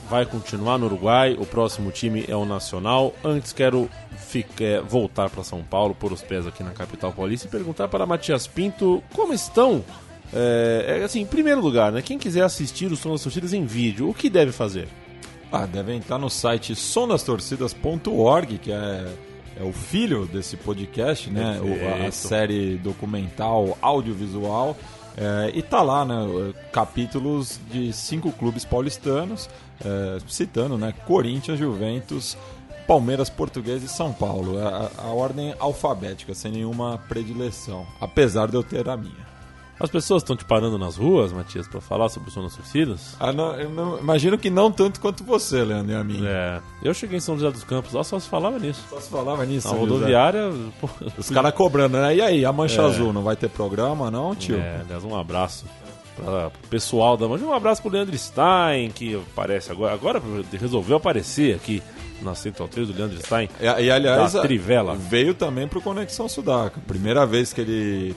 vai 0.09 0.25
continuar 0.25 0.77
no 0.77 0.87
Uruguai. 0.87 1.35
O 1.39 1.45
próximo 1.45 1.91
time 1.91 2.25
é 2.27 2.35
o 2.35 2.45
Nacional. 2.45 3.13
Antes 3.23 3.53
quero 3.53 3.89
eh, 4.59 4.81
voltar 4.81 5.29
para 5.29 5.43
São 5.43 5.63
Paulo, 5.63 5.93
pôr 5.93 6.11
os 6.11 6.21
pés 6.21 6.47
aqui 6.47 6.63
na 6.63 6.71
capital 6.71 7.13
paulista 7.13 7.47
e 7.47 7.51
perguntar 7.51 7.87
para 7.87 8.05
Matias 8.05 8.47
Pinto 8.47 9.03
como 9.13 9.33
estão. 9.33 9.83
É, 10.33 10.99
é, 10.99 11.03
assim, 11.03 11.21
em 11.21 11.25
primeiro 11.25 11.61
lugar, 11.61 11.91
né? 11.91 12.01
Quem 12.01 12.17
quiser 12.17 12.43
assistir 12.43 12.91
o 12.91 12.95
Som 12.95 13.11
das 13.11 13.23
Torcidas 13.23 13.53
em 13.53 13.65
vídeo, 13.65 14.09
o 14.09 14.13
que 14.13 14.29
deve 14.29 14.51
fazer? 14.51 14.87
Ah, 15.51 15.65
devem 15.65 15.97
estar 15.97 16.17
no 16.19 16.29
site 16.29 16.75
sondastorcidas.org, 16.75 18.59
que 18.59 18.71
é, 18.71 19.07
é 19.59 19.63
o 19.63 19.73
filho 19.73 20.27
desse 20.27 20.55
podcast, 20.57 21.29
né? 21.31 21.59
O- 21.59 22.07
a, 22.07 22.11
série 22.11 22.77
documental 22.77 23.75
audiovisual. 23.81 24.77
É, 25.21 25.51
e 25.53 25.61
tá 25.61 25.81
lá, 25.81 26.05
né? 26.05 26.15
Capítulos 26.71 27.59
de 27.69 27.91
cinco 27.91 28.31
clubes 28.31 28.63
paulistanos, 28.63 29.49
é, 29.83 30.17
citando, 30.27 30.77
né? 30.77 30.93
Corinthians, 31.05 31.59
Juventus, 31.59 32.37
Palmeiras, 32.87 33.29
Português 33.29 33.83
e 33.83 33.87
São 33.89 34.13
Paulo. 34.13 34.57
A, 34.65 34.89
a- 34.97 35.03
a 35.03 35.07
ordem 35.07 35.53
alfabética, 35.59 36.33
sem 36.33 36.51
nenhuma 36.53 36.97
predileção. 37.09 37.85
Apesar 37.99 38.47
de 38.47 38.55
eu 38.55 38.63
ter 38.63 38.87
a 38.87 38.95
minha. 38.95 39.28
As 39.79 39.89
pessoas 39.89 40.21
estão 40.23 40.35
te 40.35 40.43
parando 40.43 40.77
nas 40.77 40.97
ruas, 40.97 41.31
Matias, 41.31 41.67
pra 41.67 41.79
falar 41.79 42.09
sobre 42.09 42.29
o 42.29 42.31
som 42.31 42.43
das 42.43 42.55
torcidas? 42.55 43.15
Ah, 43.19 43.31
não, 43.31 43.55
eu 43.55 43.69
não- 43.69 43.97
imagino 43.99 44.37
que 44.37 44.49
não 44.49 44.69
tanto 44.71 44.99
quanto 44.99 45.23
você, 45.23 45.63
Leandro, 45.63 45.91
e 45.93 45.95
a 45.95 46.03
mim. 46.03 46.21
É. 46.25 46.59
Eu 46.83 46.93
cheguei 46.93 47.17
em 47.17 47.21
São 47.21 47.35
José 47.37 47.49
dos 47.51 47.63
Campos, 47.63 47.93
lá 47.93 48.03
só 48.03 48.19
se 48.19 48.27
falava 48.27 48.59
nisso. 48.59 48.83
Só 48.89 48.99
se 48.99 49.09
falava 49.09 49.45
nisso. 49.45 49.67
José. 49.69 49.79
rodoviária. 49.79 50.51
pô, 50.81 50.89
Os 51.17 51.29
caras 51.29 51.53
cobrando, 51.53 51.97
né? 51.97 52.15
E 52.15 52.21
aí, 52.21 52.45
a 52.45 52.51
Mancha 52.51 52.81
É. 52.81 52.85
Azul 52.85 53.13
não 53.13 53.23
vai 53.23 53.35
ter 53.37 53.49
programa, 53.49 54.11
não, 54.11 54.35
tio? 54.35 54.57
É, 54.57 54.81
aliás, 54.81 55.03
um 55.05 55.15
abraço 55.17 55.65
para 56.17 56.47
o 56.47 56.67
pessoal 56.69 57.15
da 57.15 57.27
Mancha. 57.29 57.45
Um 57.45 57.53
abraço 57.53 57.81
pro 57.81 57.89
Leandro 57.91 58.17
Stein, 58.17 58.91
que 58.91 59.15
aparece 59.15 59.71
agora. 59.71 59.93
Agora 59.93 60.21
resolveu 60.59 60.97
aparecer 60.97 61.55
aqui 61.55 61.81
na 62.21 62.35
Central 62.35 62.67
3 62.67 62.89
do 62.89 62.93
Leandro 62.93 63.17
Stein. 63.25 63.47
E, 63.61 63.63
e, 63.63 63.89
aliás, 63.89 64.33
Da 64.33 64.41
Trivela. 64.41 64.93
veio 64.93 65.33
também 65.33 65.69
pro 65.69 65.79
Conexão 65.81 66.27
Sudaca. 66.27 66.81
Primeira 66.85 67.25
vez 67.25 67.53
que 67.53 67.61
ele 67.61 68.15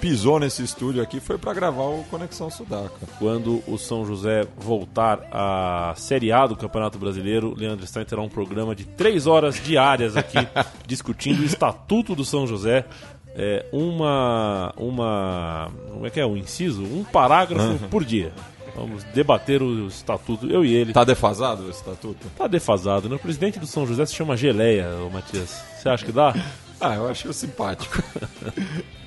pisou 0.00 0.40
nesse 0.40 0.62
estúdio 0.62 1.02
aqui 1.02 1.20
foi 1.20 1.36
pra 1.36 1.52
gravar 1.52 1.84
o 1.84 2.04
Conexão 2.10 2.50
Sudaca. 2.50 2.90
Quando 3.18 3.62
o 3.66 3.76
São 3.76 4.04
José 4.04 4.46
voltar 4.56 5.20
à 5.30 5.92
Série 5.96 6.32
A 6.32 6.46
do 6.46 6.56
Campeonato 6.56 6.98
Brasileiro, 6.98 7.54
Leandro 7.56 7.86
Stein 7.86 8.04
terá 8.04 8.22
um 8.22 8.28
programa 8.28 8.74
de 8.74 8.84
três 8.84 9.26
horas 9.26 9.62
diárias 9.62 10.16
aqui 10.16 10.38
discutindo 10.86 11.40
o 11.40 11.44
Estatuto 11.44 12.14
do 12.14 12.24
São 12.24 12.46
José. 12.46 12.86
É, 13.34 13.66
uma. 13.72 14.72
uma. 14.76 15.70
Como 15.92 16.06
é 16.06 16.10
que 16.10 16.18
é? 16.18 16.26
Um 16.26 16.36
inciso? 16.36 16.82
Um 16.82 17.04
parágrafo 17.04 17.78
por 17.88 18.04
dia. 18.04 18.32
Vamos 18.74 19.04
debater 19.04 19.62
o 19.62 19.86
estatuto, 19.86 20.46
eu 20.46 20.64
e 20.64 20.72
ele. 20.72 20.92
Tá 20.92 21.04
defasado 21.04 21.64
o 21.64 21.70
estatuto? 21.70 22.26
Tá 22.36 22.46
defasado, 22.46 23.08
né? 23.08 23.16
O 23.16 23.18
presidente 23.18 23.58
do 23.58 23.66
São 23.66 23.86
José 23.86 24.06
se 24.06 24.14
chama 24.14 24.36
Geleia, 24.36 24.88
ô 25.06 25.10
Matias. 25.10 25.62
Você 25.76 25.88
acha 25.88 26.04
que 26.04 26.12
dá? 26.12 26.34
Ah, 26.80 26.94
eu 26.94 27.08
achei 27.08 27.32
simpático. 27.32 28.02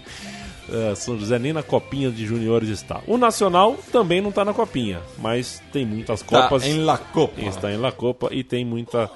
É, 0.71 0.95
São 0.95 1.19
José 1.19 1.38
nem 1.38 1.52
na 1.52 1.62
copinha 1.62 2.10
de 2.10 2.26
juniores 2.26 2.69
está. 2.69 3.02
O 3.06 3.17
Nacional 3.17 3.76
também 3.91 4.21
não 4.21 4.30
está 4.30 4.45
na 4.45 4.54
copinha, 4.54 5.02
mas 5.19 5.62
tem 5.73 5.86
muitas 5.86 6.21
Tá 6.21 6.43
copas. 6.43 6.63
em 6.65 6.80
La 6.84 6.97
Copa. 6.97 7.41
Está 7.41 7.71
em 7.71 7.78
La 7.78 7.91
Copa 7.91 8.30
e 8.32 8.43
tem 8.43 8.63
muita 8.63 9.10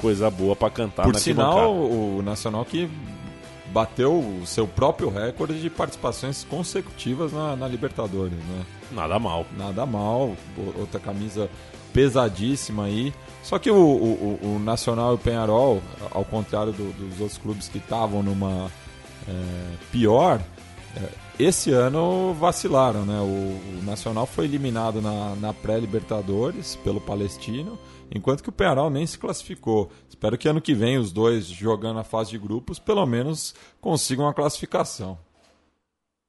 coisa 0.00 0.30
boa 0.30 0.54
para 0.54 0.68
cantar 0.70 1.04
Por 1.04 1.14
na 1.14 1.18
sinal, 1.18 1.72
o 1.74 2.20
Nacional 2.22 2.64
que 2.64 2.90
bateu 3.72 4.12
o 4.18 4.42
seu 4.46 4.66
próprio 4.68 5.08
recorde 5.08 5.58
de 5.60 5.70
participações 5.70 6.44
consecutivas 6.44 7.32
na, 7.32 7.56
na 7.56 7.66
Libertadores, 7.66 8.36
né? 8.36 8.64
Nada 8.90 9.18
mal. 9.18 9.46
Nada 9.56 9.86
mal, 9.86 10.36
outra 10.78 11.00
camisa 11.00 11.48
pesadíssima 11.92 12.84
aí. 12.84 13.14
Só 13.42 13.58
que 13.58 13.70
o, 13.70 13.76
o- 13.76 14.38
o- 14.42 14.58
Nacional 14.58 15.12
e 15.12 15.14
o 15.14 15.18
Penharol, 15.18 15.82
ao 16.10 16.24
contrário 16.24 16.72
do- 16.72 16.92
dos 16.92 17.20
outros 17.20 17.38
clubes 17.38 17.68
que 17.68 17.78
estavam 17.78 18.22
numa 18.22 18.70
é, 19.28 19.32
pior, 19.90 20.40
esse 21.38 21.70
ano 21.70 22.34
vacilaram, 22.34 23.04
né? 23.04 23.18
O, 23.20 23.80
o 23.80 23.82
Nacional 23.84 24.26
foi 24.26 24.44
eliminado 24.44 25.00
na, 25.00 25.34
na 25.36 25.52
pré-Libertadores 25.52 26.76
pelo 26.76 27.00
Palestino, 27.00 27.78
enquanto 28.14 28.42
que 28.42 28.48
o 28.48 28.52
Penharol 28.52 28.90
nem 28.90 29.06
se 29.06 29.18
classificou. 29.18 29.90
Espero 30.08 30.38
que 30.38 30.48
ano 30.48 30.60
que 30.60 30.74
vem 30.74 30.98
os 30.98 31.12
dois 31.12 31.46
jogando 31.46 31.98
a 31.98 32.04
fase 32.04 32.30
de 32.30 32.38
grupos 32.38 32.78
pelo 32.78 33.04
menos 33.06 33.54
consigam 33.80 34.28
a 34.28 34.34
classificação. 34.34 35.18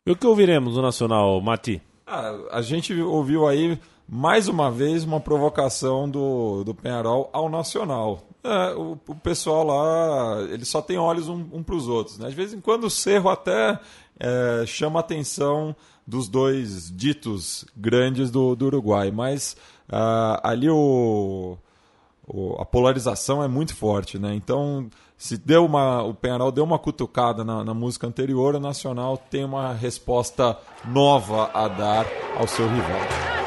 E 0.05 0.11
o 0.11 0.15
que 0.15 0.27
ouviremos 0.27 0.75
no 0.75 0.81
Nacional, 0.81 1.39
Mati? 1.41 1.81
Ah, 2.05 2.35
a 2.51 2.61
gente 2.61 2.93
ouviu 3.01 3.47
aí 3.47 3.79
mais 4.07 4.47
uma 4.47 4.69
vez 4.69 5.03
uma 5.03 5.19
provocação 5.19 6.09
do, 6.09 6.63
do 6.63 6.73
Penharol 6.73 7.29
ao 7.31 7.49
Nacional. 7.49 8.21
É, 8.43 8.73
o, 8.75 8.99
o 9.07 9.15
pessoal 9.15 9.63
lá, 9.63 10.41
ele 10.51 10.65
só 10.65 10.81
tem 10.81 10.97
olhos 10.97 11.29
um, 11.29 11.47
um 11.53 11.63
para 11.63 11.75
os 11.75 11.87
outros. 11.87 12.17
Né? 12.17 12.29
De 12.29 12.35
vez 12.35 12.53
em 12.53 12.59
quando 12.59 12.83
o 12.83 12.89
Cerro 12.89 13.29
até 13.29 13.79
é, 14.19 14.63
chama 14.65 14.99
a 14.99 15.01
atenção 15.01 15.75
dos 16.05 16.27
dois 16.27 16.91
ditos 16.95 17.65
grandes 17.75 18.29
do, 18.29 18.55
do 18.55 18.65
Uruguai, 18.65 19.09
mas 19.11 19.55
ah, 19.89 20.39
ali 20.43 20.69
o, 20.69 21.57
o- 22.27 22.55
a 22.61 22.65
polarização 22.65 23.41
é 23.43 23.47
muito 23.47 23.75
forte, 23.75 24.19
né? 24.19 24.33
Então, 24.35 24.89
se 25.17 25.37
deu 25.37 25.65
uma, 25.65 26.03
o 26.03 26.13
Penharol 26.13 26.51
deu 26.51 26.63
uma 26.65 26.77
cutucada 26.77 27.43
na, 27.45 27.63
na 27.63 27.73
música 27.73 28.05
anterior, 28.07 28.55
o 28.55 28.59
Nacional 28.59 29.17
tem 29.17 29.45
uma 29.45 29.71
resposta 29.73 30.57
nova 30.85 31.49
a 31.53 31.67
dar 31.69 32.05
ao 32.37 32.47
seu 32.47 32.67
rival. 32.67 33.42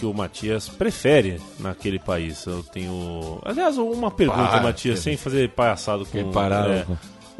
Que 0.00 0.06
o 0.06 0.14
Matias 0.14 0.68
prefere 0.68 1.40
naquele 1.58 1.98
país. 1.98 2.44
Eu 2.46 2.62
tenho. 2.62 3.38
Aliás, 3.44 3.76
uma 3.78 4.10
pergunta, 4.10 4.48
Pá, 4.48 4.60
Matias, 4.62 4.98
que- 4.98 5.04
sem 5.04 5.16
fazer 5.16 5.50
palhaçado 5.50 6.04
com. 6.06 6.10
que 6.10 6.24
parada. 6.32 6.72
é, 6.72 6.86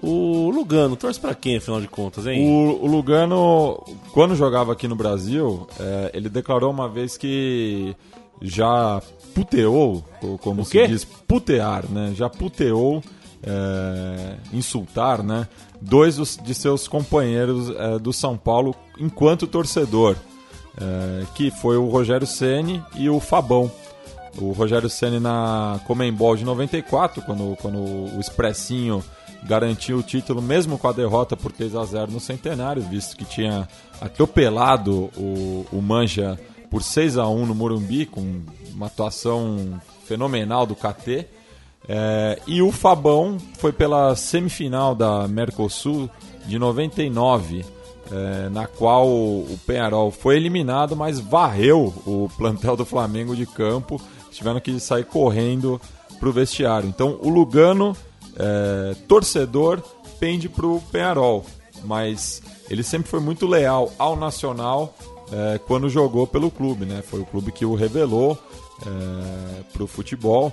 o 0.02 0.50
Lugano, 0.50 0.96
torce 0.96 1.18
pra 1.18 1.34
quem, 1.34 1.56
afinal 1.56 1.80
de 1.80 1.88
contas, 1.88 2.26
hein? 2.26 2.46
O, 2.48 2.84
o 2.84 2.86
Lugano, 2.86 3.82
quando 4.12 4.34
jogava 4.36 4.72
aqui 4.72 4.86
no 4.88 4.94
Brasil, 4.96 5.66
é, 5.78 6.10
ele 6.14 6.28
declarou 6.28 6.70
uma 6.70 6.88
vez 6.88 7.16
que 7.18 7.94
já 8.40 9.02
puteou, 9.34 10.02
ou 10.22 10.38
como 10.38 10.64
se 10.64 10.86
diz, 10.86 11.04
putear, 11.04 11.84
né? 11.90 12.12
Já 12.16 12.28
puteou, 12.30 13.02
é, 13.42 14.36
insultar, 14.52 15.22
né? 15.22 15.46
Dois 15.80 16.16
dos- 16.16 16.36
de 16.42 16.54
seus 16.54 16.86
companheiros 16.88 17.70
é, 17.70 17.98
do 17.98 18.12
São 18.12 18.36
Paulo 18.36 18.74
enquanto 18.98 19.46
torcedor, 19.46 20.16
é, 20.78 21.24
que 21.34 21.50
foi 21.50 21.76
o 21.76 21.88
Rogério 21.88 22.26
Ceni 22.26 22.82
e 22.94 23.08
o 23.08 23.20
Fabão. 23.20 23.70
O 24.38 24.52
Rogério 24.52 24.88
Ceni 24.88 25.18
na 25.18 25.80
Comembol 25.86 26.36
de 26.36 26.44
94, 26.44 27.22
quando, 27.22 27.56
quando 27.60 27.78
o 27.78 28.20
Expressinho 28.20 29.02
garantiu 29.42 29.98
o 29.98 30.02
título, 30.02 30.40
mesmo 30.40 30.78
com 30.78 30.88
a 30.88 30.92
derrota 30.92 31.36
por 31.36 31.50
3 31.50 31.74
a 31.74 31.84
0 31.84 32.12
no 32.12 32.20
Centenário, 32.20 32.82
visto 32.82 33.16
que 33.16 33.24
tinha 33.24 33.68
atropelado 34.00 35.10
o, 35.16 35.66
o 35.72 35.80
Manja 35.80 36.38
por 36.70 36.82
6 36.82 37.18
a 37.18 37.26
1 37.26 37.46
no 37.46 37.54
Morumbi, 37.54 38.06
com 38.06 38.42
uma 38.72 38.86
atuação 38.86 39.80
fenomenal 40.04 40.66
do 40.66 40.76
KT. 40.76 41.26
É, 41.88 42.38
e 42.46 42.62
o 42.62 42.70
Fabão 42.70 43.38
foi 43.58 43.72
pela 43.72 44.14
semifinal 44.14 44.94
da 44.94 45.26
Mercosul 45.26 46.08
de 46.46 46.58
99, 46.58 47.64
é, 48.10 48.48
na 48.48 48.66
qual 48.66 49.06
o 49.08 49.58
Penharol 49.66 50.10
foi 50.10 50.36
eliminado, 50.36 50.96
mas 50.96 51.20
varreu 51.20 51.94
o 52.06 52.28
plantel 52.36 52.76
do 52.76 52.84
Flamengo 52.84 53.36
de 53.36 53.46
campo. 53.46 54.00
Tiveram 54.30 54.60
que 54.60 54.78
sair 54.80 55.04
correndo 55.04 55.80
para 56.18 56.28
o 56.28 56.32
vestiário. 56.32 56.88
Então 56.88 57.18
o 57.22 57.28
Lugano, 57.28 57.96
é, 58.36 58.94
torcedor, 59.06 59.82
pende 60.18 60.48
para 60.48 60.66
o 60.66 60.80
Penharol, 60.92 61.44
mas 61.84 62.42
ele 62.68 62.82
sempre 62.82 63.08
foi 63.08 63.20
muito 63.20 63.46
leal 63.46 63.92
ao 63.98 64.16
Nacional 64.16 64.94
é, 65.32 65.58
quando 65.58 65.88
jogou 65.88 66.26
pelo 66.26 66.50
clube. 66.50 66.84
Né? 66.84 67.02
Foi 67.02 67.20
o 67.20 67.26
clube 67.26 67.52
que 67.52 67.64
o 67.64 67.74
revelou 67.74 68.38
para 69.74 69.84
o 69.84 69.86
futebol. 69.86 70.50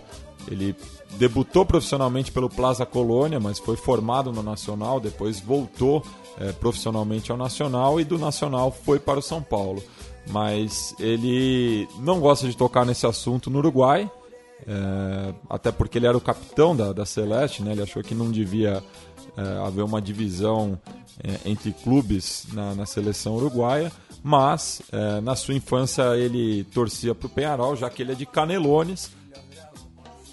Ele 0.51 0.75
debutou 1.17 1.65
profissionalmente 1.65 2.31
pelo 2.31 2.49
Plaza 2.49 2.85
Colônia, 2.85 3.39
mas 3.39 3.57
foi 3.57 3.77
formado 3.77 4.31
no 4.31 4.43
Nacional, 4.43 4.99
depois 4.99 5.39
voltou 5.39 6.03
é, 6.39 6.51
profissionalmente 6.51 7.31
ao 7.31 7.37
Nacional 7.37 7.99
e 7.99 8.03
do 8.03 8.17
Nacional 8.17 8.71
foi 8.71 8.99
para 8.99 9.19
o 9.19 9.21
São 9.21 9.41
Paulo. 9.41 9.83
Mas 10.29 10.93
ele 10.99 11.87
não 11.99 12.19
gosta 12.19 12.47
de 12.47 12.55
tocar 12.55 12.85
nesse 12.85 13.05
assunto 13.05 13.49
no 13.49 13.59
Uruguai, 13.59 14.09
é, 14.67 15.33
até 15.49 15.71
porque 15.71 15.97
ele 15.97 16.07
era 16.07 16.17
o 16.17 16.21
capitão 16.21 16.75
da, 16.75 16.91
da 16.91 17.05
Celeste, 17.05 17.63
né? 17.63 17.71
ele 17.71 17.81
achou 17.81 18.03
que 18.03 18.15
não 18.15 18.31
devia 18.31 18.83
é, 19.37 19.41
haver 19.65 19.83
uma 19.83 20.01
divisão 20.01 20.79
é, 21.23 21.49
entre 21.49 21.71
clubes 21.71 22.47
na, 22.53 22.75
na, 22.75 22.85
seleção 22.85 23.35
uruguaia, 23.35 23.91
mas 24.23 24.81
é, 24.91 25.21
na 25.21 25.35
sua 25.35 25.53
infância 25.53 26.15
ele 26.15 26.63
torcia 26.65 27.15
para 27.15 27.27
o 27.27 27.29
Penharol, 27.29 27.75
já 27.75 27.89
que 27.89 28.01
ele 28.01 28.11
é 28.11 28.15
de 28.15 28.25
Canelones. 28.25 29.11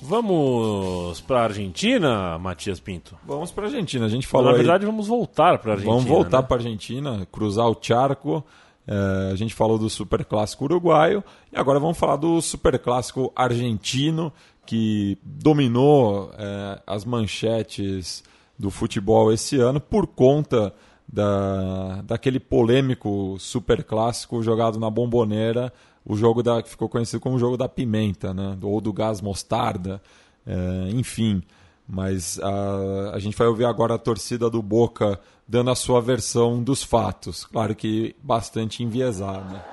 Vamos 0.06 1.22
para 1.22 1.40
a 1.40 1.44
Argentina, 1.44 2.38
Matias 2.38 2.78
Pinto? 2.78 3.16
Vamos 3.26 3.50
para 3.50 3.64
a 3.64 3.66
Argentina. 3.68 4.04
A 4.04 4.08
gente 4.08 4.26
falou. 4.26 4.50
Na 4.50 4.56
verdade, 4.56 4.84
aí... 4.84 4.90
vamos 4.90 5.08
voltar 5.08 5.56
para 5.58 5.72
a 5.72 5.74
Argentina. 5.76 5.96
Vamos 5.96 6.04
voltar 6.04 6.42
né? 6.42 6.46
para 6.46 6.56
a 6.56 6.60
Argentina, 6.60 7.28
cruzar 7.32 7.66
o 7.70 7.78
charco. 7.80 8.44
É, 8.86 9.30
a 9.32 9.34
gente 9.34 9.54
falou 9.54 9.78
do 9.78 9.88
Super 9.88 10.22
Clássico 10.26 10.64
uruguaio 10.64 11.24
e 11.50 11.58
agora 11.58 11.80
vamos 11.80 11.96
falar 11.96 12.16
do 12.16 12.38
Super 12.42 12.78
Clássico 12.78 13.32
argentino 13.34 14.30
que 14.66 15.16
dominou 15.24 16.30
é, 16.36 16.82
as 16.86 17.02
manchetes 17.06 18.22
do 18.58 18.70
futebol 18.70 19.32
esse 19.32 19.58
ano 19.58 19.80
por 19.80 20.06
conta 20.06 20.74
da, 21.10 22.02
daquele 22.02 22.38
polêmico 22.38 23.36
super 23.38 23.82
clássico 23.82 24.42
jogado 24.42 24.78
na 24.78 24.90
bomboneira, 24.90 25.72
o 26.04 26.16
jogo 26.16 26.42
da, 26.42 26.62
que 26.62 26.68
ficou 26.68 26.88
conhecido 26.88 27.20
como 27.20 27.36
o 27.36 27.38
jogo 27.38 27.56
da 27.56 27.68
pimenta, 27.68 28.34
né? 28.34 28.56
ou 28.62 28.80
do 28.80 28.92
gás 28.92 29.20
mostarda, 29.20 30.02
é, 30.46 30.90
enfim. 30.90 31.42
Mas 31.86 32.38
a, 32.40 33.12
a 33.14 33.18
gente 33.18 33.36
vai 33.36 33.46
ouvir 33.46 33.64
agora 33.64 33.94
a 33.94 33.98
torcida 33.98 34.48
do 34.48 34.62
Boca 34.62 35.20
dando 35.46 35.70
a 35.70 35.74
sua 35.74 36.00
versão 36.00 36.62
dos 36.62 36.82
fatos, 36.82 37.44
claro 37.44 37.74
que 37.74 38.16
bastante 38.22 38.82
enviesada. 38.82 39.64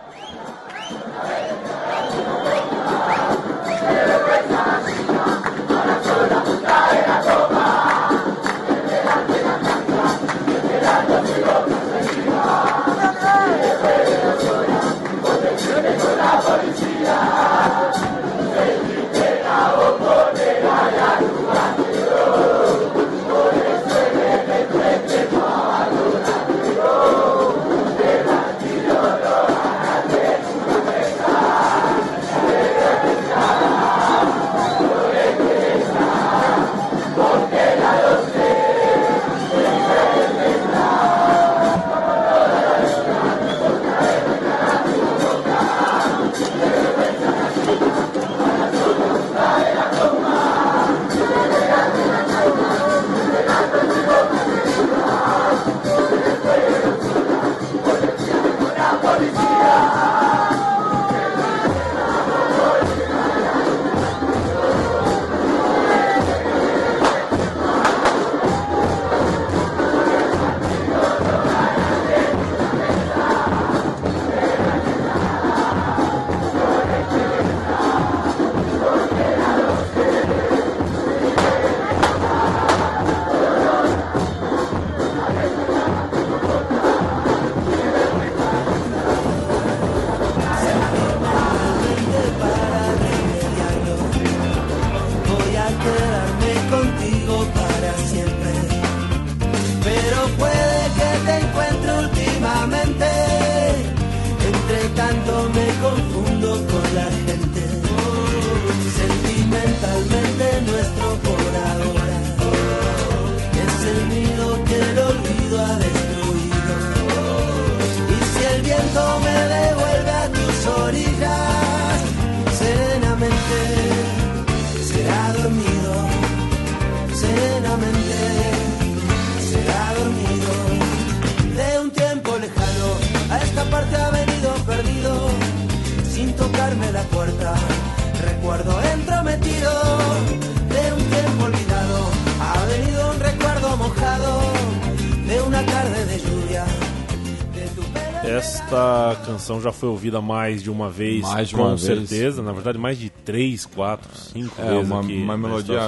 Esta 148.24 149.18
canção 149.26 149.60
já 149.62 149.72
foi 149.72 149.90
ouvida 149.90 150.22
mais 150.22 150.62
de 150.64 150.70
uma 150.70 150.90
vez, 150.90 151.22
mais 151.22 151.50
de 151.50 151.56
com 151.56 151.64
uma 151.64 151.78
certeza. 151.78 152.06
Vez. 152.08 152.38
Na 152.38 152.54
verdade, 152.54 152.78
mais 152.78 152.98
de 152.98 153.10
três, 153.10 153.66
quatro, 153.66 154.10
cinco 154.18 154.62
é, 154.62 154.66
vezes 154.70 154.90
uma, 154.90 155.02
aqui 155.02 155.18
uma 155.18 155.38
melodia 155.38 155.82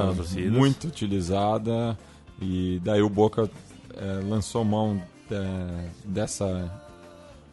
muito 0.51 0.87
utilizada. 0.87 1.97
E 2.41 2.81
daí 2.83 3.01
o 3.01 3.09
Boca 3.09 3.49
é, 3.95 4.19
lançou 4.27 4.65
mão 4.65 5.01
é, 5.31 5.85
dessa 6.03 6.82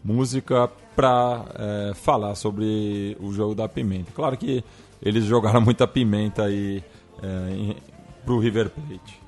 música 0.03 0.69
para 0.97 1.45
é, 1.55 1.95
falar 1.95 2.35
sobre 2.35 3.17
o 3.21 3.33
jogo 3.33 3.55
da 3.55 3.69
pimenta. 3.69 4.13
Claro 4.13 4.37
que 4.37 4.65
eles 5.03 5.25
jogaram 5.25 5.61
muita 5.61 5.87
pimenta 5.87 6.45
aí 6.45 6.83
é, 7.23 7.77
para 8.25 8.35
o 8.35 8.39
River 8.39 8.71
Plate. 8.71 9.21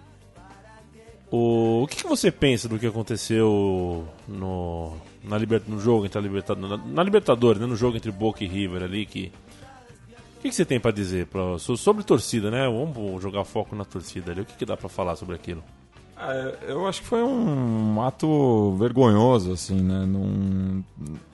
O, 1.31 1.85
o 1.85 1.87
que, 1.87 1.97
que, 1.97 2.07
você 2.07 2.31
pensa 2.31 2.69
do 2.69 2.79
que 2.79 2.87
aconteceu 2.87 4.07
no, 4.29 4.93
na 5.25 5.39
liber, 5.39 5.63
no 5.67 5.81
jogo 5.81 6.05
entre 6.05 6.19
a 6.19 6.21
Libertadores, 6.21 6.71
na, 6.71 6.77
na 6.77 7.03
Libertadores, 7.03 7.59
né, 7.59 7.67
no 7.67 7.75
jogo 7.75 7.97
entre 7.97 8.11
Boca 8.11 8.45
e 8.45 8.47
River 8.47 8.83
ali 8.83 9.07
que 9.07 9.33
o 10.37 10.43
que, 10.43 10.51
que 10.51 10.55
você 10.55 10.65
tem 10.65 10.79
para 10.79 10.91
dizer 10.91 11.27
pra, 11.27 11.59
sobre 11.59 12.03
torcida, 12.03 12.51
né? 12.51 12.67
Vamos 12.67 13.23
jogar 13.23 13.45
foco 13.45 13.77
na 13.77 13.85
torcida 13.85 14.33
ali. 14.33 14.41
O 14.41 14.45
que, 14.45 14.57
que 14.57 14.67
dá 14.67 14.77
para 14.77 14.89
falar 14.89 15.15
sobre 15.15 15.37
aquilo? 15.37 15.63
É, 16.17 16.59
eu 16.69 16.87
acho 16.87 17.03
que 17.03 17.09
foi 17.09 17.23
um 17.23 18.01
ato 18.01 18.75
vergonhoso, 18.77 19.53
assim, 19.53 19.81
né? 19.81 20.07
Não, 20.07 20.85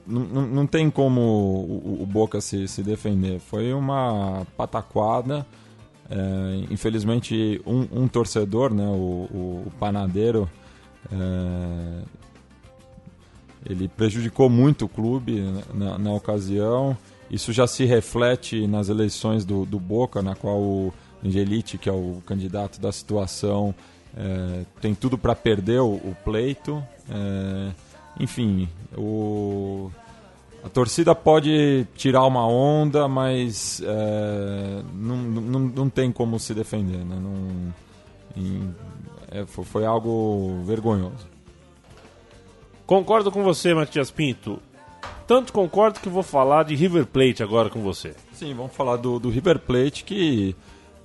não, 0.06 0.46
não 0.46 0.66
tem 0.66 0.90
como 0.90 1.20
o, 1.20 2.02
o 2.02 2.06
Boca 2.06 2.40
se, 2.40 2.66
se 2.68 2.82
defender. 2.82 3.38
Foi 3.38 3.72
uma 3.72 4.46
pataquada. 4.56 5.46
É, 6.10 6.64
infelizmente, 6.70 7.60
um, 7.66 8.02
um, 8.02 8.08
torcedor, 8.08 8.72
né, 8.72 8.86
o, 8.86 9.28
o, 9.30 9.64
o 9.66 9.72
Panadeiro, 9.78 10.48
é, 11.12 12.02
ele 13.66 13.88
prejudicou 13.88 14.48
muito 14.48 14.86
o 14.86 14.88
clube 14.88 15.44
na, 15.74 15.98
na, 15.98 16.12
ocasião. 16.12 16.96
Isso 17.30 17.52
já 17.52 17.66
se 17.66 17.84
reflete 17.84 18.66
nas 18.66 18.88
eleições 18.88 19.44
do, 19.44 19.66
do 19.66 19.78
Boca, 19.78 20.22
na 20.22 20.34
qual 20.34 20.58
o 20.58 20.94
Angelite, 21.22 21.76
que 21.76 21.90
é 21.90 21.92
o 21.92 22.22
candidato 22.24 22.80
da 22.80 22.90
situação, 22.90 23.74
é, 24.18 24.64
tem 24.80 24.96
tudo 24.96 25.16
para 25.16 25.34
perder 25.36 25.80
o, 25.80 25.94
o 25.94 26.16
pleito. 26.24 26.82
É, 27.08 27.72
enfim, 28.18 28.68
o, 28.96 29.92
a 30.64 30.68
torcida 30.68 31.14
pode 31.14 31.86
tirar 31.94 32.26
uma 32.26 32.44
onda, 32.44 33.06
mas 33.06 33.80
é, 33.84 34.82
não, 34.92 35.16
não, 35.16 35.60
não 35.60 35.88
tem 35.88 36.10
como 36.10 36.36
se 36.40 36.52
defender. 36.52 37.04
Né? 37.04 37.16
Não, 37.16 37.72
em, 38.36 38.74
é, 39.30 39.46
foi, 39.46 39.64
foi 39.64 39.86
algo 39.86 40.62
vergonhoso. 40.64 41.28
Concordo 42.84 43.30
com 43.30 43.44
você, 43.44 43.72
Matias 43.72 44.10
Pinto. 44.10 44.58
Tanto 45.28 45.52
concordo 45.52 46.00
que 46.00 46.08
vou 46.08 46.22
falar 46.22 46.64
de 46.64 46.74
River 46.74 47.06
Plate 47.06 47.42
agora 47.42 47.68
com 47.68 47.82
você. 47.82 48.16
Sim, 48.32 48.52
vamos 48.54 48.72
falar 48.72 48.96
do, 48.96 49.20
do 49.20 49.28
River 49.28 49.60
Plate 49.60 50.02
que 50.02 50.56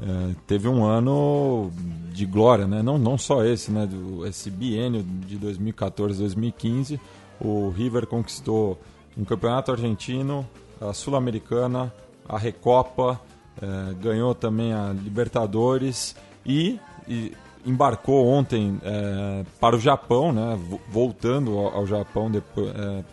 é, 0.02 0.36
teve 0.48 0.68
um 0.68 0.84
ano 0.84 1.72
de 2.12 2.26
glória, 2.26 2.68
né? 2.68 2.82
Não, 2.82 2.98
não 2.98 3.18
só 3.18 3.44
esse, 3.46 3.72
né? 3.72 3.88
Esse 4.28 4.50
biênio 4.50 5.04
de 5.04 5.38
2014-2015, 5.38 7.00
o 7.40 7.70
River 7.70 8.08
conquistou 8.08 8.80
um 9.18 9.24
campeonato 9.24 9.72
argentino, 9.72 10.48
a 10.82 10.94
Sul-Americana, 10.94 11.94
a 12.28 12.38
Recopa, 12.38 13.20
é, 13.62 13.94
ganhou 14.02 14.34
também 14.34 14.74
a 14.74 14.92
Libertadores 14.94 16.16
e, 16.46 16.80
e 17.08 17.32
embarcou 17.66 18.28
ontem 18.28 18.80
é, 18.84 19.46
para 19.60 19.76
o 19.76 19.80
Japão, 19.80 20.32
né? 20.34 20.58
vo- 20.70 20.82
Voltando 20.90 21.58
ao, 21.58 21.78
ao 21.78 21.88
Japão 21.88 22.32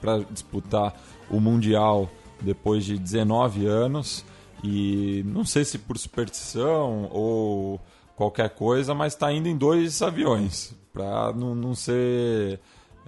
para 0.01 0.19
disputar 0.31 0.95
o 1.31 1.38
Mundial 1.38 2.09
depois 2.40 2.85
de 2.85 2.99
19 2.99 3.66
anos 3.66 4.25
e 4.62 5.23
não 5.27 5.44
sei 5.44 5.64
se 5.64 5.79
por 5.79 5.96
superstição 5.99 7.09
ou 7.11 7.80
qualquer 8.16 8.51
coisa, 8.51 8.95
mas 8.95 9.14
está 9.14 9.32
indo 9.32 9.49
em 9.49 9.57
dois 9.57 10.03
aviões 10.03 10.74
para 10.93 11.32
não, 11.32 11.55
não 11.55 11.74
ser 11.74 12.61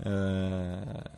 é, 0.04 1.10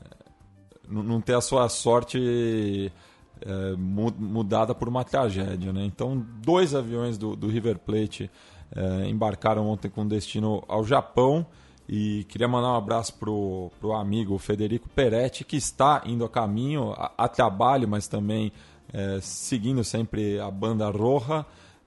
não 0.89 1.21
ter 1.21 1.35
a 1.35 1.41
sua 1.41 1.69
sorte 1.69 2.93
é, 3.41 3.77
mu- 3.77 4.15
mudada 4.19 4.75
por 4.75 4.89
uma 4.89 5.05
tragédia, 5.05 5.73
né? 5.73 5.85
Então 5.85 6.25
dois 6.43 6.75
aviões 6.75 7.17
do, 7.17 7.35
do 7.37 7.47
River 7.49 7.79
Plate 7.79 8.31
é, 8.75 9.09
embarcaram 9.09 9.67
ontem 9.69 9.89
com 9.89 10.07
destino 10.07 10.63
ao 10.69 10.85
Japão 10.85 11.47
e 11.89 12.25
queria 12.25 12.49
mandar 12.49 12.73
um 12.73 12.77
abraço 12.77 13.15
pro, 13.15 13.71
pro 13.79 13.93
amigo 13.93 14.37
Federico 14.39 14.89
Peretti 14.89 15.45
que 15.45 15.57
está 15.57 16.03
indo 16.07 16.25
a 16.25 16.29
caminho 16.29 16.93
a, 16.93 17.13
a 17.19 17.29
trabalho, 17.29 17.87
mas 17.87 18.09
também 18.09 18.51
é, 18.95 19.19
seguindo 19.21 19.83
sempre 19.83 20.39
a 20.39 20.49
banda 20.49 20.89
Roja 20.89 21.45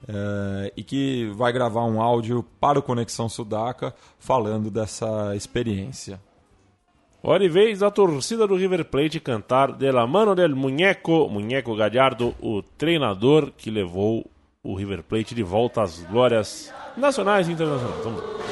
é, 0.07 0.73
e 0.75 0.83
que 0.83 1.31
vai 1.35 1.53
gravar 1.53 1.85
um 1.85 2.01
áudio 2.01 2.43
para 2.59 2.77
o 2.77 2.83
Conexão 2.83 3.29
Sudaca 3.29 3.95
falando 4.19 4.69
dessa 4.69 5.33
experiência. 5.33 6.19
Hora 7.23 7.43
e 7.43 7.49
vez 7.49 7.79
da 7.79 7.89
torcida 7.89 8.45
do 8.45 8.55
River 8.55 8.85
Plate 8.85 9.19
cantar 9.19 9.71
De 9.71 9.91
la 9.91 10.05
mano 10.05 10.35
del 10.35 10.53
muñeco, 10.53 11.27
muñeco 11.27 11.75
Gallardo, 11.75 12.35
o 12.39 12.61
treinador 12.61 13.51
que 13.57 13.71
levou 13.71 14.29
o 14.61 14.75
River 14.75 15.01
Plate 15.01 15.33
de 15.33 15.43
volta 15.43 15.81
às 15.81 16.03
glórias 16.03 16.73
nacionais 16.95 17.47
e 17.47 17.53
internacionais. 17.53 18.03
Vamos 18.03 18.21
lá. 18.21 18.46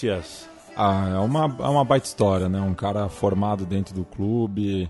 Matias? 0.00 0.48
Ah, 0.76 1.10
é 1.10 1.18
uma, 1.18 1.44
é 1.44 1.68
uma 1.68 1.84
baita 1.84 2.06
história, 2.06 2.48
né? 2.48 2.58
Um 2.60 2.74
cara 2.74 3.08
formado 3.08 3.66
dentro 3.66 3.94
do 3.94 4.04
clube, 4.04 4.88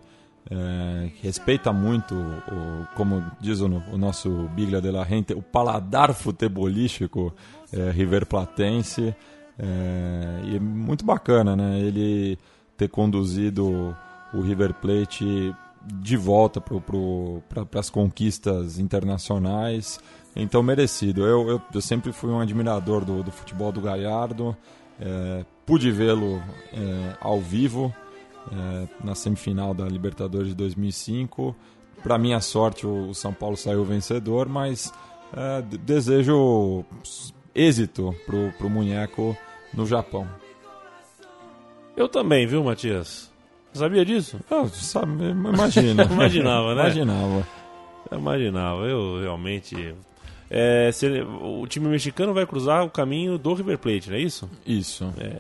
é, 0.49 1.11
respeita 1.21 1.73
muito, 1.73 2.15
o, 2.15 2.87
como 2.95 3.25
diz 3.41 3.61
o, 3.61 3.67
o 3.67 3.99
nosso 3.99 4.49
Biglia 4.55 4.81
de 4.81 4.91
la 4.91 5.03
Rente, 5.03 5.33
o 5.33 5.43
paladar 5.43 6.15
futebolístico 6.15 7.35
é, 7.73 7.91
River 7.91 8.25
Platense. 8.27 9.15
É, 9.59 10.41
e 10.45 10.57
é 10.57 10.61
muito 10.61 11.05
bacana, 11.05 11.57
né? 11.57 11.81
Ele 11.81 12.39
ter 12.77 12.89
conduzido 12.89 13.97
o 14.33 14.41
River 14.41 14.75
Plate 14.75 15.55
de 15.83 16.17
volta 16.17 16.61
para 16.61 17.81
as 17.81 17.91
conquistas 17.91 18.79
internacionais. 18.79 19.99
Então, 20.37 20.63
merecido. 20.63 21.27
Eu, 21.27 21.49
eu, 21.49 21.63
eu 21.75 21.81
sempre 21.81 22.13
fui 22.13 22.31
um 22.31 22.39
admirador 22.39 23.05
do, 23.05 23.25
do 23.25 23.33
futebol 23.33 23.73
do 23.73 23.81
Galhardo. 23.81 24.57
É, 25.01 25.45
pude 25.65 25.91
vê-lo 25.91 26.43
é, 26.73 27.17
ao 27.21 27.41
vivo 27.41 27.95
é, 28.53 28.89
na 29.05 29.15
semifinal 29.15 29.73
da 29.73 29.87
Libertadores 29.87 30.49
de 30.49 30.55
2005. 30.55 31.55
Para 32.03 32.19
minha 32.19 32.41
sorte, 32.41 32.87
o, 32.87 33.09
o 33.09 33.15
São 33.15 33.33
Paulo 33.33 33.57
saiu 33.57 33.85
vencedor, 33.85 34.49
mas 34.49 34.93
é, 35.35 35.63
de- 35.63 35.79
desejo 35.79 36.85
êxito 37.55 38.15
pro, 38.27 38.53
pro 38.59 38.69
Munheco 38.71 39.37
no 39.73 39.87
Japão. 39.87 40.27
Eu 41.97 42.09
também, 42.09 42.47
viu, 42.47 42.63
Matias? 42.65 43.31
Sabia 43.73 44.05
disso? 44.05 44.39
Eu, 44.51 44.69
sabe, 44.69 45.13
imagina. 45.31 46.05
Imaginava, 46.11 46.75
né? 46.75 46.83
Imaginava. 46.83 47.47
Eu 48.11 48.19
imaginava. 48.19 48.81
Eu 48.83 49.21
realmente. 49.21 49.95
É, 50.51 50.91
se 50.93 51.07
o 51.41 51.65
time 51.69 51.89
mexicano 51.89 52.35
vai 52.35 52.45
cruzar 52.45 52.85
o 52.85 52.91
caminho 52.91 53.39
do 53.39 53.55
River 53.55 53.79
Plate, 53.79 54.11
não 54.11 54.17
é 54.17 54.21
isso? 54.21 54.51
Isso. 54.67 55.13
É, 55.17 55.37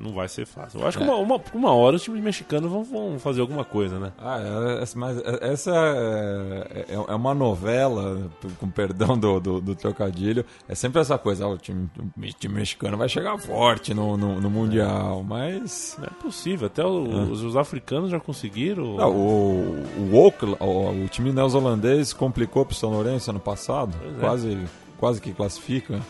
não 0.00 0.12
vai 0.12 0.28
ser 0.28 0.46
fácil. 0.46 0.80
Eu 0.80 0.86
acho 0.86 0.98
que 0.98 1.04
uma, 1.04 1.16
uma, 1.16 1.40
uma 1.54 1.74
hora 1.74 1.96
os 1.96 2.02
times 2.02 2.22
mexicanos 2.22 2.70
vão, 2.70 2.82
vão 2.84 3.18
fazer 3.18 3.40
alguma 3.40 3.64
coisa, 3.64 3.98
né? 3.98 4.12
Ah, 4.18 4.40
é, 4.78 4.82
essa- 4.82 4.98
mas 4.98 5.18
é- 5.18 5.38
essa 5.52 5.70
é, 5.74 6.84
é- 6.88 6.94
é 6.94 7.14
uma 7.14 7.34
novela, 7.34 8.30
com 8.58 8.68
perdão 8.68 9.18
do, 9.18 9.40
do, 9.40 9.60
do 9.60 9.74
trocadilho. 9.74 10.44
É 10.68 10.74
sempre 10.74 11.00
essa 11.00 11.16
coisa, 11.18 11.44
ah, 11.44 11.48
o, 11.48 11.58
time, 11.58 11.88
o 12.16 12.20
time 12.38 12.54
mexicano 12.54 12.96
vai 12.96 13.08
chegar 13.08 13.38
forte 13.38 13.94
no, 13.94 14.16
no, 14.16 14.40
no 14.40 14.50
Mundial, 14.50 15.22
mas. 15.22 15.96
Não 15.98 16.06
é 16.06 16.10
possível. 16.22 16.66
Até 16.66 16.84
os, 16.84 17.42
os 17.42 17.56
africanos 17.56 18.10
já 18.10 18.20
conseguiram. 18.20 18.98
Ah, 19.00 19.08
o, 19.08 19.76
o, 19.98 20.10
Oakland- 20.16 20.56
o, 20.60 21.04
o 21.04 21.08
time 21.08 21.32
neozelandês 21.32 22.12
complicou 22.12 22.64
pro 22.64 22.74
São 22.74 22.90
Lourenço 22.90 23.30
ano 23.30 23.40
passado, 23.40 23.96
Pois 24.00 24.16
é. 24.16 24.20
quase, 24.20 24.58
quase 24.98 25.20
que 25.20 25.32
classifica. 25.32 26.00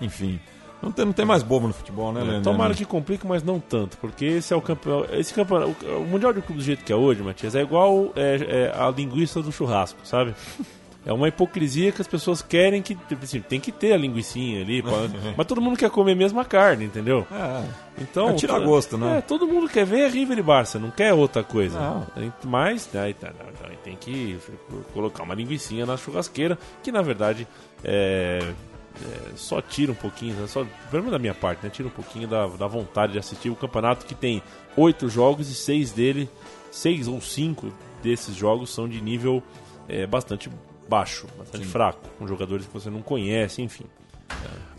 Enfim, 0.00 0.40
não 0.82 0.90
tem, 0.92 1.04
não 1.04 1.12
tem 1.12 1.24
mais 1.24 1.42
bobo 1.42 1.66
no 1.68 1.72
futebol, 1.74 2.12
né, 2.12 2.20
Leandro? 2.22 2.42
Tomara 2.42 2.74
que 2.74 2.84
complique, 2.84 3.26
mas 3.26 3.42
não 3.42 3.60
tanto, 3.60 3.96
porque 3.98 4.24
esse 4.24 4.52
é 4.52 4.56
o 4.56 4.62
campeão. 4.62 5.04
Esse 5.12 5.32
campeonato, 5.34 5.74
o, 5.86 6.06
Mundial 6.06 6.32
de 6.32 6.40
Clube 6.40 6.60
do 6.60 6.64
jeito 6.64 6.84
que 6.84 6.92
é 6.92 6.96
hoje, 6.96 7.22
Matias, 7.22 7.54
é 7.54 7.60
igual 7.60 8.12
é, 8.16 8.70
é 8.74 8.78
a 8.80 8.90
linguiça 8.90 9.42
do 9.42 9.52
churrasco, 9.52 9.98
sabe? 10.04 10.34
É 11.04 11.12
uma 11.14 11.28
hipocrisia 11.28 11.90
que 11.92 12.02
as 12.02 12.06
pessoas 12.06 12.42
querem 12.42 12.82
que. 12.82 12.94
tipo 12.94 13.24
assim, 13.24 13.40
tem 13.40 13.58
que 13.58 13.72
ter 13.72 13.94
a 13.94 13.96
linguicinha 13.96 14.60
ali, 14.60 14.82
pra- 14.82 14.92
mas 15.34 15.46
todo 15.46 15.58
mundo 15.60 15.78
quer 15.78 15.88
comer 15.88 16.14
a 16.38 16.44
carne, 16.44 16.84
entendeu? 16.84 17.26
É, 17.32 17.64
Então. 18.02 18.28
É 18.28 18.32
tirar 18.34 18.60
to- 18.60 18.66
gosto, 18.66 18.98
né? 18.98 19.18
É, 19.18 19.20
todo 19.22 19.46
mundo 19.46 19.66
quer 19.66 19.86
ver 19.86 20.10
River 20.10 20.38
e 20.38 20.42
Barça, 20.42 20.78
não 20.78 20.90
quer 20.90 21.14
outra 21.14 21.42
coisa. 21.42 21.78
Não. 21.80 22.06
Mas 22.44 22.94
aí, 22.94 23.14
tá, 23.14 23.32
aí 23.66 23.76
tem 23.82 23.96
que 23.96 24.38
colocar 24.92 25.22
uma 25.22 25.34
linguicinha 25.34 25.86
na 25.86 25.96
churrasqueira, 25.96 26.58
que 26.82 26.92
na 26.92 27.00
verdade 27.00 27.48
é, 27.82 28.52
é, 29.02 29.36
só 29.36 29.60
tira 29.60 29.92
um 29.92 29.94
pouquinho, 29.94 30.34
né, 30.34 30.46
só, 30.46 30.64
pelo 30.90 31.02
menos 31.02 31.12
da 31.12 31.18
minha 31.18 31.34
parte, 31.34 31.64
né? 31.64 31.70
Tira 31.70 31.88
um 31.88 31.92
pouquinho 31.92 32.28
da, 32.28 32.46
da 32.46 32.66
vontade 32.66 33.12
de 33.12 33.18
assistir 33.18 33.50
o 33.50 33.56
campeonato 33.56 34.04
que 34.06 34.14
tem 34.14 34.42
oito 34.76 35.08
jogos 35.08 35.48
e 35.48 35.54
seis 35.54 35.92
dele, 35.92 36.28
seis 36.70 37.08
ou 37.08 37.20
cinco 37.20 37.72
desses 38.02 38.34
jogos 38.34 38.70
são 38.70 38.88
de 38.88 39.00
nível 39.00 39.42
é, 39.88 40.06
bastante 40.06 40.50
baixo, 40.88 41.26
bastante 41.38 41.66
fraco, 41.66 42.00
com 42.18 42.26
jogadores 42.26 42.66
que 42.66 42.72
você 42.72 42.90
não 42.90 43.02
conhece, 43.02 43.62
enfim. 43.62 43.84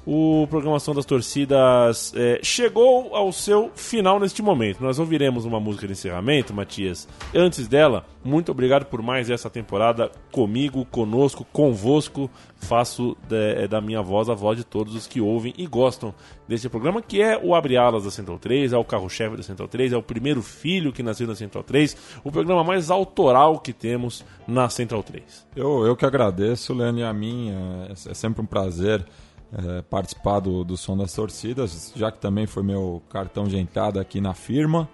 O 0.03 0.47
Programação 0.49 0.95
das 0.95 1.05
Torcidas 1.05 2.11
é, 2.15 2.39
chegou 2.41 3.15
ao 3.15 3.31
seu 3.31 3.69
final 3.75 4.19
neste 4.19 4.41
momento. 4.41 4.81
Nós 4.81 4.97
ouviremos 4.97 5.45
uma 5.45 5.59
música 5.59 5.85
de 5.85 5.93
encerramento, 5.93 6.53
Matias. 6.55 7.07
Antes 7.35 7.67
dela, 7.67 8.03
muito 8.23 8.51
obrigado 8.51 8.85
por 8.85 8.99
mais 9.03 9.29
essa 9.29 9.47
temporada 9.47 10.11
comigo, 10.31 10.85
conosco, 10.85 11.45
convosco. 11.53 12.31
Faço 12.57 13.15
de- 13.27 13.67
da 13.67 13.79
minha 13.79 14.01
voz 14.01 14.27
a 14.27 14.33
voz 14.33 14.57
de 14.57 14.63
todos 14.63 14.95
os 14.95 15.05
que 15.05 15.21
ouvem 15.21 15.53
e 15.55 15.67
gostam 15.67 16.13
deste 16.47 16.67
programa, 16.67 16.99
que 17.01 17.21
é 17.21 17.39
o 17.41 17.53
Abre 17.53 17.77
Alas 17.77 18.03
da 18.03 18.11
Central 18.11 18.39
3, 18.39 18.73
é 18.73 18.77
o 18.77 18.83
carro-chefe 18.83 19.37
da 19.37 19.43
Central 19.43 19.67
3, 19.67 19.93
é 19.93 19.97
o 19.97 20.01
primeiro 20.03 20.41
filho 20.41 20.91
que 20.91 21.03
nasceu 21.03 21.27
na 21.27 21.35
Central 21.35 21.63
3, 21.63 21.95
o 22.23 22.31
programa 22.31 22.63
mais 22.63 22.89
autoral 22.89 23.59
que 23.59 23.71
temos 23.71 24.25
na 24.47 24.67
Central 24.69 25.03
3. 25.03 25.45
Eu, 25.55 25.85
eu 25.85 25.95
que 25.95 26.05
agradeço, 26.05 26.73
e 26.75 27.03
a 27.03 27.13
mim. 27.13 27.51
É, 27.51 27.91
é 27.91 28.13
sempre 28.15 28.41
um 28.41 28.45
prazer 28.45 29.05
é, 29.53 29.81
participar 29.81 30.39
do, 30.39 30.63
do 30.63 30.77
Som 30.77 30.97
das 30.97 31.13
Torcidas, 31.13 31.91
já 31.95 32.11
que 32.11 32.19
também 32.19 32.47
foi 32.47 32.63
meu 32.63 33.01
cartão 33.09 33.47
de 33.47 33.57
entrada 33.57 33.99
aqui 33.99 34.21
na 34.21 34.33
firma. 34.33 34.87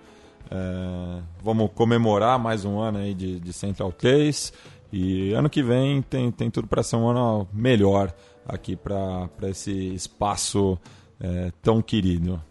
É, 0.50 1.22
vamos 1.44 1.70
comemorar 1.74 2.40
mais 2.40 2.66
um 2.66 2.80
ano 2.80 3.00
aí 3.00 3.14
de, 3.14 3.40
de 3.40 3.54
Central 3.54 3.92
3 3.92 4.54
e 4.92 5.34
ano 5.34 5.50
que 5.50 5.62
vem 5.62 6.02
tem, 6.02 6.32
tem 6.32 6.50
tudo 6.50 6.68
para 6.68 6.82
ser 6.82 6.96
um 6.96 7.08
ano 7.10 7.48
melhor 7.52 8.14
aqui 8.48 8.76
para 8.76 9.30
esse 9.44 9.72
espaço 9.94 10.78
é, 11.20 11.52
tão 11.62 11.82
querido. 11.82 12.42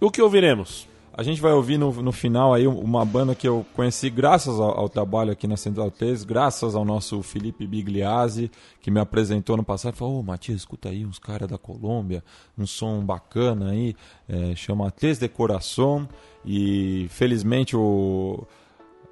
O 0.00 0.10
que 0.10 0.22
ouviremos? 0.22 0.86
A 1.18 1.22
gente 1.22 1.40
vai 1.40 1.52
ouvir 1.52 1.78
no, 1.78 1.90
no 2.02 2.12
final 2.12 2.52
aí 2.52 2.66
uma 2.66 3.02
banda 3.02 3.34
que 3.34 3.48
eu 3.48 3.64
conheci 3.74 4.10
graças 4.10 4.60
ao, 4.60 4.80
ao 4.80 4.86
trabalho 4.86 5.32
aqui 5.32 5.46
na 5.46 5.56
Central 5.56 5.90
3, 5.90 6.24
graças 6.24 6.74
ao 6.74 6.84
nosso 6.84 7.22
Felipe 7.22 7.66
Bigliazzi, 7.66 8.50
que 8.82 8.90
me 8.90 9.00
apresentou 9.00 9.56
no 9.56 9.64
passado 9.64 9.94
e 9.94 9.96
falou, 9.96 10.20
ô 10.20 10.22
Matias, 10.22 10.58
escuta 10.58 10.90
aí 10.90 11.06
uns 11.06 11.18
caras 11.18 11.48
da 11.48 11.56
Colômbia, 11.56 12.22
um 12.58 12.66
som 12.66 13.02
bacana 13.02 13.70
aí, 13.70 13.96
é, 14.28 14.54
chama 14.54 14.90
Três 14.90 15.18
de 15.18 15.26
Coração, 15.26 16.06
e 16.44 17.06
felizmente 17.08 17.74
o, 17.74 18.46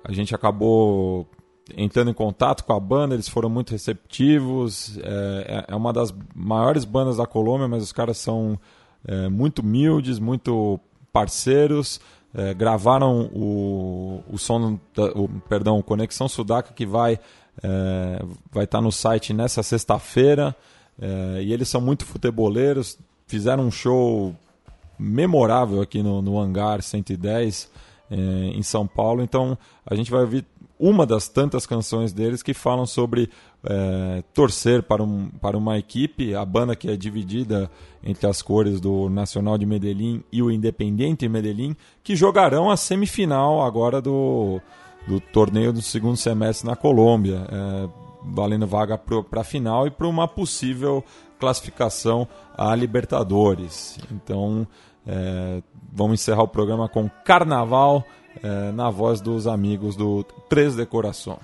a 0.05 0.13
gente 0.13 0.35
acabou 0.35 1.27
entrando 1.75 2.11
em 2.11 2.15
contato 2.15 2.65
com 2.65 2.75
a 2.75 2.81
banda, 2.81 3.15
eles 3.15 3.31
foram 3.31 3.49
muito 3.49 3.71
receptivos, 3.71 4.99
é, 4.99 5.65
é- 5.69 5.73
é 5.73 5.75
uma 5.75 5.91
das 5.91 6.15
maiores 6.35 6.85
bandas 6.85 7.17
da 7.17 7.27
Colômbia, 7.27 7.67
mas 7.67 7.83
os 7.83 7.93
caras 7.93 8.19
são 8.19 8.61
é, 9.07 9.27
muito 9.31 9.61
humildes, 9.61 10.19
muito 10.19 10.79
parceiros, 11.15 12.01
é, 12.35 12.53
gravaram 12.53 13.31
o, 13.33 14.21
o 14.29 14.37
som, 14.37 14.81
o, 15.15 15.29
perdão, 15.49 15.81
Conexão 15.81 16.29
Sudaca 16.29 16.75
que 16.75 16.85
vai 16.85 17.21
é, 17.63 18.23
vai 18.51 18.65
estar 18.65 18.81
no 18.81 18.91
site 18.91 19.33
nessa 19.33 19.63
sexta-feira 19.63 20.57
é, 21.01 21.41
e 21.41 21.53
eles 21.53 21.69
são 21.69 21.81
muito 21.81 22.05
futeboleiros, 22.05 22.99
fizeram 23.29 23.65
um 23.65 23.71
show 23.71 24.35
memorável 24.99 25.81
aqui 25.81 26.03
no, 26.03 26.21
no 26.21 26.37
Hangar 26.37 26.83
110 26.83 27.71
é, 28.11 28.17
em 28.17 28.63
São 28.65 28.85
Paulo, 28.85 29.23
então 29.23 29.57
a 29.87 29.95
gente 29.95 30.11
vai 30.11 30.23
ouvir 30.23 30.45
uma 30.79 31.07
das 31.07 31.29
tantas 31.29 31.67
canções 31.67 32.13
deles 32.13 32.43
que 32.43 32.53
falam 32.53 32.87
sobre 32.87 33.31
é, 33.63 34.23
torcer 34.35 34.83
para, 34.83 35.03
um, 35.03 35.29
para 35.41 35.57
uma 35.57 35.79
equipe, 35.79 36.35
a 36.35 36.45
banda 36.45 36.75
que 36.75 36.91
é 36.91 36.97
dividida 36.97 37.71
entre 38.03 38.27
as 38.27 38.43
cores 38.43 38.81
do 38.81 39.09
Nacional 39.09 39.57
de 39.57 39.65
Medellín 39.65 40.23
e 40.33 40.43
o 40.43 40.51
Independiente 40.51 41.29
Medellín, 41.29 41.77
que 42.03 42.17
jogarão 42.17 42.71
a 42.71 42.77
semifinal 42.77 43.63
agora 43.63 44.01
do, 44.01 44.61
do 45.07 45.21
torneio 45.21 45.73
do 45.73 45.81
segundo 45.81 46.17
semestre 46.17 46.69
na 46.69 46.77
Colômbia, 46.77 47.47
é, 47.51 47.89
valendo 48.25 48.67
vaga 48.67 48.99
para 48.99 49.41
a 49.41 49.45
final 49.45 49.87
e 49.87 49.91
para 49.91 50.09
uma 50.09 50.27
possível 50.27 51.05
classificação 51.39 52.27
à 52.57 52.75
Libertadores. 52.75 53.99
Então, 54.11 54.67
é, 55.07 55.63
vamos 55.93 56.21
encerrar 56.21 56.43
o 56.43 56.49
programa 56.49 56.89
com 56.89 57.09
Carnaval 57.25 58.05
é, 58.43 58.73
na 58.73 58.91
voz 58.91 59.21
dos 59.21 59.47
amigos 59.47 59.97
do 59.97 60.25
Três 60.49 60.75
de 60.75 60.85
Coração. 60.87 61.39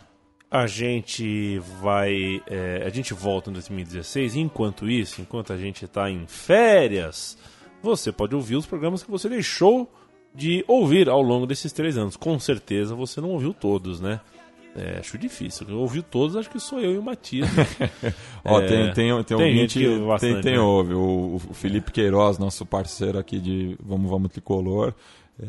A 0.50 0.66
gente 0.66 1.58
vai. 1.80 2.42
é, 2.48 2.82
a 2.84 2.88
gente 2.88 3.14
volta 3.14 3.50
em 3.50 3.52
2016. 3.52 4.34
E 4.34 4.40
enquanto 4.40 4.88
isso, 4.88 5.20
enquanto 5.20 5.52
a 5.52 5.56
gente 5.56 5.84
está 5.84 6.10
em 6.10 6.26
férias, 6.26 7.38
você 7.82 8.10
pode 8.10 8.34
ouvir 8.34 8.56
os 8.56 8.66
programas 8.66 9.02
que 9.02 9.10
você 9.10 9.28
deixou 9.28 9.90
de 10.34 10.64
ouvir 10.66 11.08
ao 11.08 11.22
longo 11.22 11.46
desses 11.46 11.72
três 11.72 11.96
anos. 11.96 12.16
Com 12.16 12.38
certeza 12.38 12.94
você 12.94 13.20
não 13.20 13.30
ouviu 13.30 13.54
todos, 13.54 14.00
né? 14.00 14.20
É, 14.74 14.98
acho 15.00 15.18
difícil. 15.18 15.66
Eu 15.68 15.78
ouvi 15.78 16.00
todos, 16.00 16.36
acho 16.36 16.48
que 16.48 16.60
sou 16.60 16.80
eu 16.80 16.94
e 16.94 16.98
o 16.98 17.02
Matias. 17.02 17.48
Ó, 18.44 18.60
É, 18.60 18.66
tem, 18.66 18.92
tem, 18.92 19.24
tem, 19.24 19.24
tem 19.24 19.36
ouvinte, 19.36 19.86
ouve 19.86 20.06
bastante, 20.06 20.32
tem, 20.34 20.42
tem 20.42 20.52
né? 20.52 20.60
ouve. 20.60 20.94
O, 20.94 21.36
o 21.36 21.54
Felipe 21.54 21.90
Queiroz, 21.90 22.38
nosso 22.38 22.64
parceiro 22.64 23.18
aqui 23.18 23.40
de 23.40 23.76
Vamos 23.82 24.08
Vamos 24.08 24.30
Tricolor, 24.30 24.94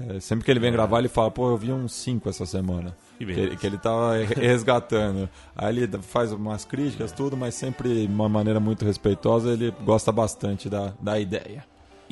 é, 0.09 0.19
sempre 0.19 0.45
que 0.45 0.51
ele 0.51 0.59
vem 0.59 0.71
gravar, 0.71 0.99
ele 0.99 1.07
fala, 1.09 1.29
pô, 1.31 1.49
eu 1.49 1.57
vi 1.57 1.71
uns 1.71 1.93
5 1.93 2.29
essa 2.29 2.45
semana. 2.45 2.95
Que 3.17 3.25
Que, 3.25 3.55
que 3.57 3.67
ele 3.67 3.77
tava 3.77 4.15
re- 4.17 4.33
resgatando. 4.47 5.29
Aí 5.55 5.77
ele 5.77 5.89
faz 6.01 6.31
umas 6.31 6.65
críticas, 6.65 7.11
tudo, 7.11 7.35
mas 7.37 7.53
sempre 7.55 8.05
de 8.07 8.11
uma 8.13 8.27
maneira 8.29 8.59
muito 8.59 8.83
respeitosa, 8.85 9.51
ele 9.51 9.73
gosta 9.85 10.11
bastante 10.11 10.69
da, 10.69 10.93
da 10.99 11.19
ideia. 11.19 11.63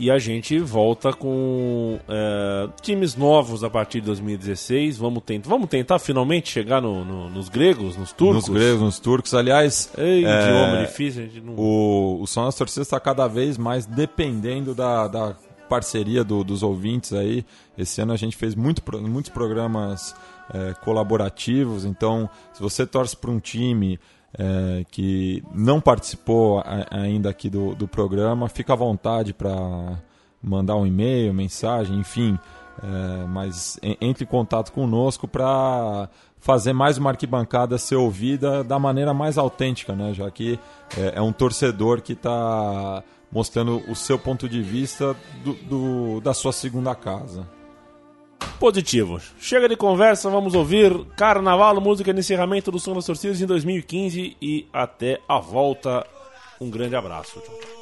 E 0.01 0.09
a 0.09 0.17
gente 0.17 0.57
volta 0.59 1.11
com 1.11 1.99
é, 2.07 2.69
times 2.82 3.17
novos 3.17 3.65
a 3.65 3.69
partir 3.69 3.99
de 3.99 4.05
2016. 4.07 4.97
Vamos 4.97 5.21
tentar, 5.23 5.49
vamos 5.49 5.67
tentar 5.67 5.99
finalmente 5.99 6.49
chegar 6.49 6.82
no- 6.82 7.03
no- 7.03 7.30
nos 7.30 7.49
gregos, 7.49 7.97
nos 7.97 8.13
turcos. 8.13 8.47
Nos 8.47 8.57
gregos, 8.57 8.82
nos 8.82 8.97
turcos. 8.99 9.34
Aliás, 9.34 9.91
Ei, 9.97 10.23
é, 10.23 10.41
idioma 10.41 10.86
difícil, 10.86 11.23
a 11.23 11.25
gente 11.25 11.41
não. 11.41 11.53
o, 11.57 12.21
o 12.21 12.25
Som 12.27 12.45
das 12.45 12.55
Torcidas 12.55 12.88
está 12.88 12.97
cada 12.97 13.27
vez 13.27 13.57
mais 13.57 13.86
dependendo 13.86 14.73
da, 14.73 15.05
da 15.09 15.36
parceria 15.70 16.24
do- 16.24 16.43
dos 16.43 16.63
ouvintes 16.63 17.13
aí. 17.13 17.45
Esse 17.78 18.01
ano 18.01 18.11
a 18.11 18.17
gente 18.17 18.36
fez 18.36 18.55
muito, 18.55 18.82
muitos 19.01 19.32
programas 19.32 20.13
é, 20.53 20.74
colaborativos, 20.84 21.86
então 21.86 22.28
se 22.51 22.59
você 22.61 22.86
torce 22.86 23.15
para 23.15 23.30
um 23.32 23.39
time 23.39 23.99
é, 24.38 24.84
que 24.91 25.43
não 25.53 25.80
participou 25.82 26.59
a- 26.59 26.86
ainda 26.91 27.30
aqui 27.30 27.49
do, 27.49 27.74
do 27.76 27.88
programa, 27.88 28.47
fica 28.49 28.74
à 28.74 28.76
vontade 28.76 29.34
para 29.34 29.99
mandar 30.41 30.76
um 30.76 30.86
e-mail, 30.86 31.34
mensagem, 31.34 31.97
enfim. 31.99 32.38
É, 32.82 33.26
mas 33.28 33.78
en- 33.84 33.97
entre 33.99 34.24
em 34.24 34.28
contato 34.28 34.72
conosco 34.72 35.28
para 35.28 36.07
fazer 36.39 36.72
mais 36.74 36.97
uma 36.97 37.09
arquibancada 37.09 37.78
ser 37.78 37.95
ouvida 37.95 38.63
da 38.63 38.80
maneira 38.80 39.13
mais 39.13 39.38
autêntica, 39.38 39.93
né? 39.93 40.13
já 40.13 40.32
que 40.32 40.57
é, 40.97 41.13
é 41.15 41.22
um 41.22 41.34
torcedor 41.34 42.01
que 42.01 42.13
está 42.13 43.03
mostrando 43.32 43.84
o 43.89 43.95
seu 43.95 44.17
ponto 44.19 44.47
de 44.49 44.61
vista 44.61 45.15
do, 45.43 45.53
do- 45.53 46.21
da 46.21 46.34
sua 46.34 46.51
segunda 46.51 46.95
casa. 46.95 47.47
Positivo. 48.59 49.19
Chega 49.39 49.67
de 49.69 49.75
conversa, 49.75 50.30
vamos 50.30 50.53
ouvir 50.55 51.05
Carnaval, 51.15 51.80
música 51.80 52.13
de 52.13 52.19
encerramento 52.19 52.71
do 52.71 52.80
Som 52.80 52.93
das 52.95 53.05
Torcidas 53.05 53.39
em 53.41 53.45
2015 53.45 54.36
e 54.41 54.67
até 54.73 55.19
a 55.27 55.39
volta. 55.39 56.05
Um 56.59 56.69
grande 56.69 56.95
abraço. 56.95 57.39
Tchau, 57.41 57.55
tchau. 57.55 57.80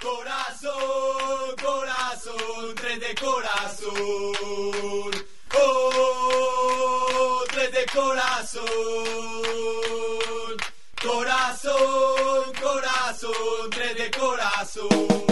Corazón, 0.00 1.54
corazón, 1.62 2.74
tres 2.76 2.98
de 3.00 3.14
corazón. 3.14 3.92
Oh, 5.54 7.44
tres 7.50 7.70
de 7.72 7.86
corazón. 7.86 8.64
Corazón, 11.02 12.52
corazón, 12.60 12.87
tres 13.70 13.96
de 13.96 14.10
corazón. 14.12 15.27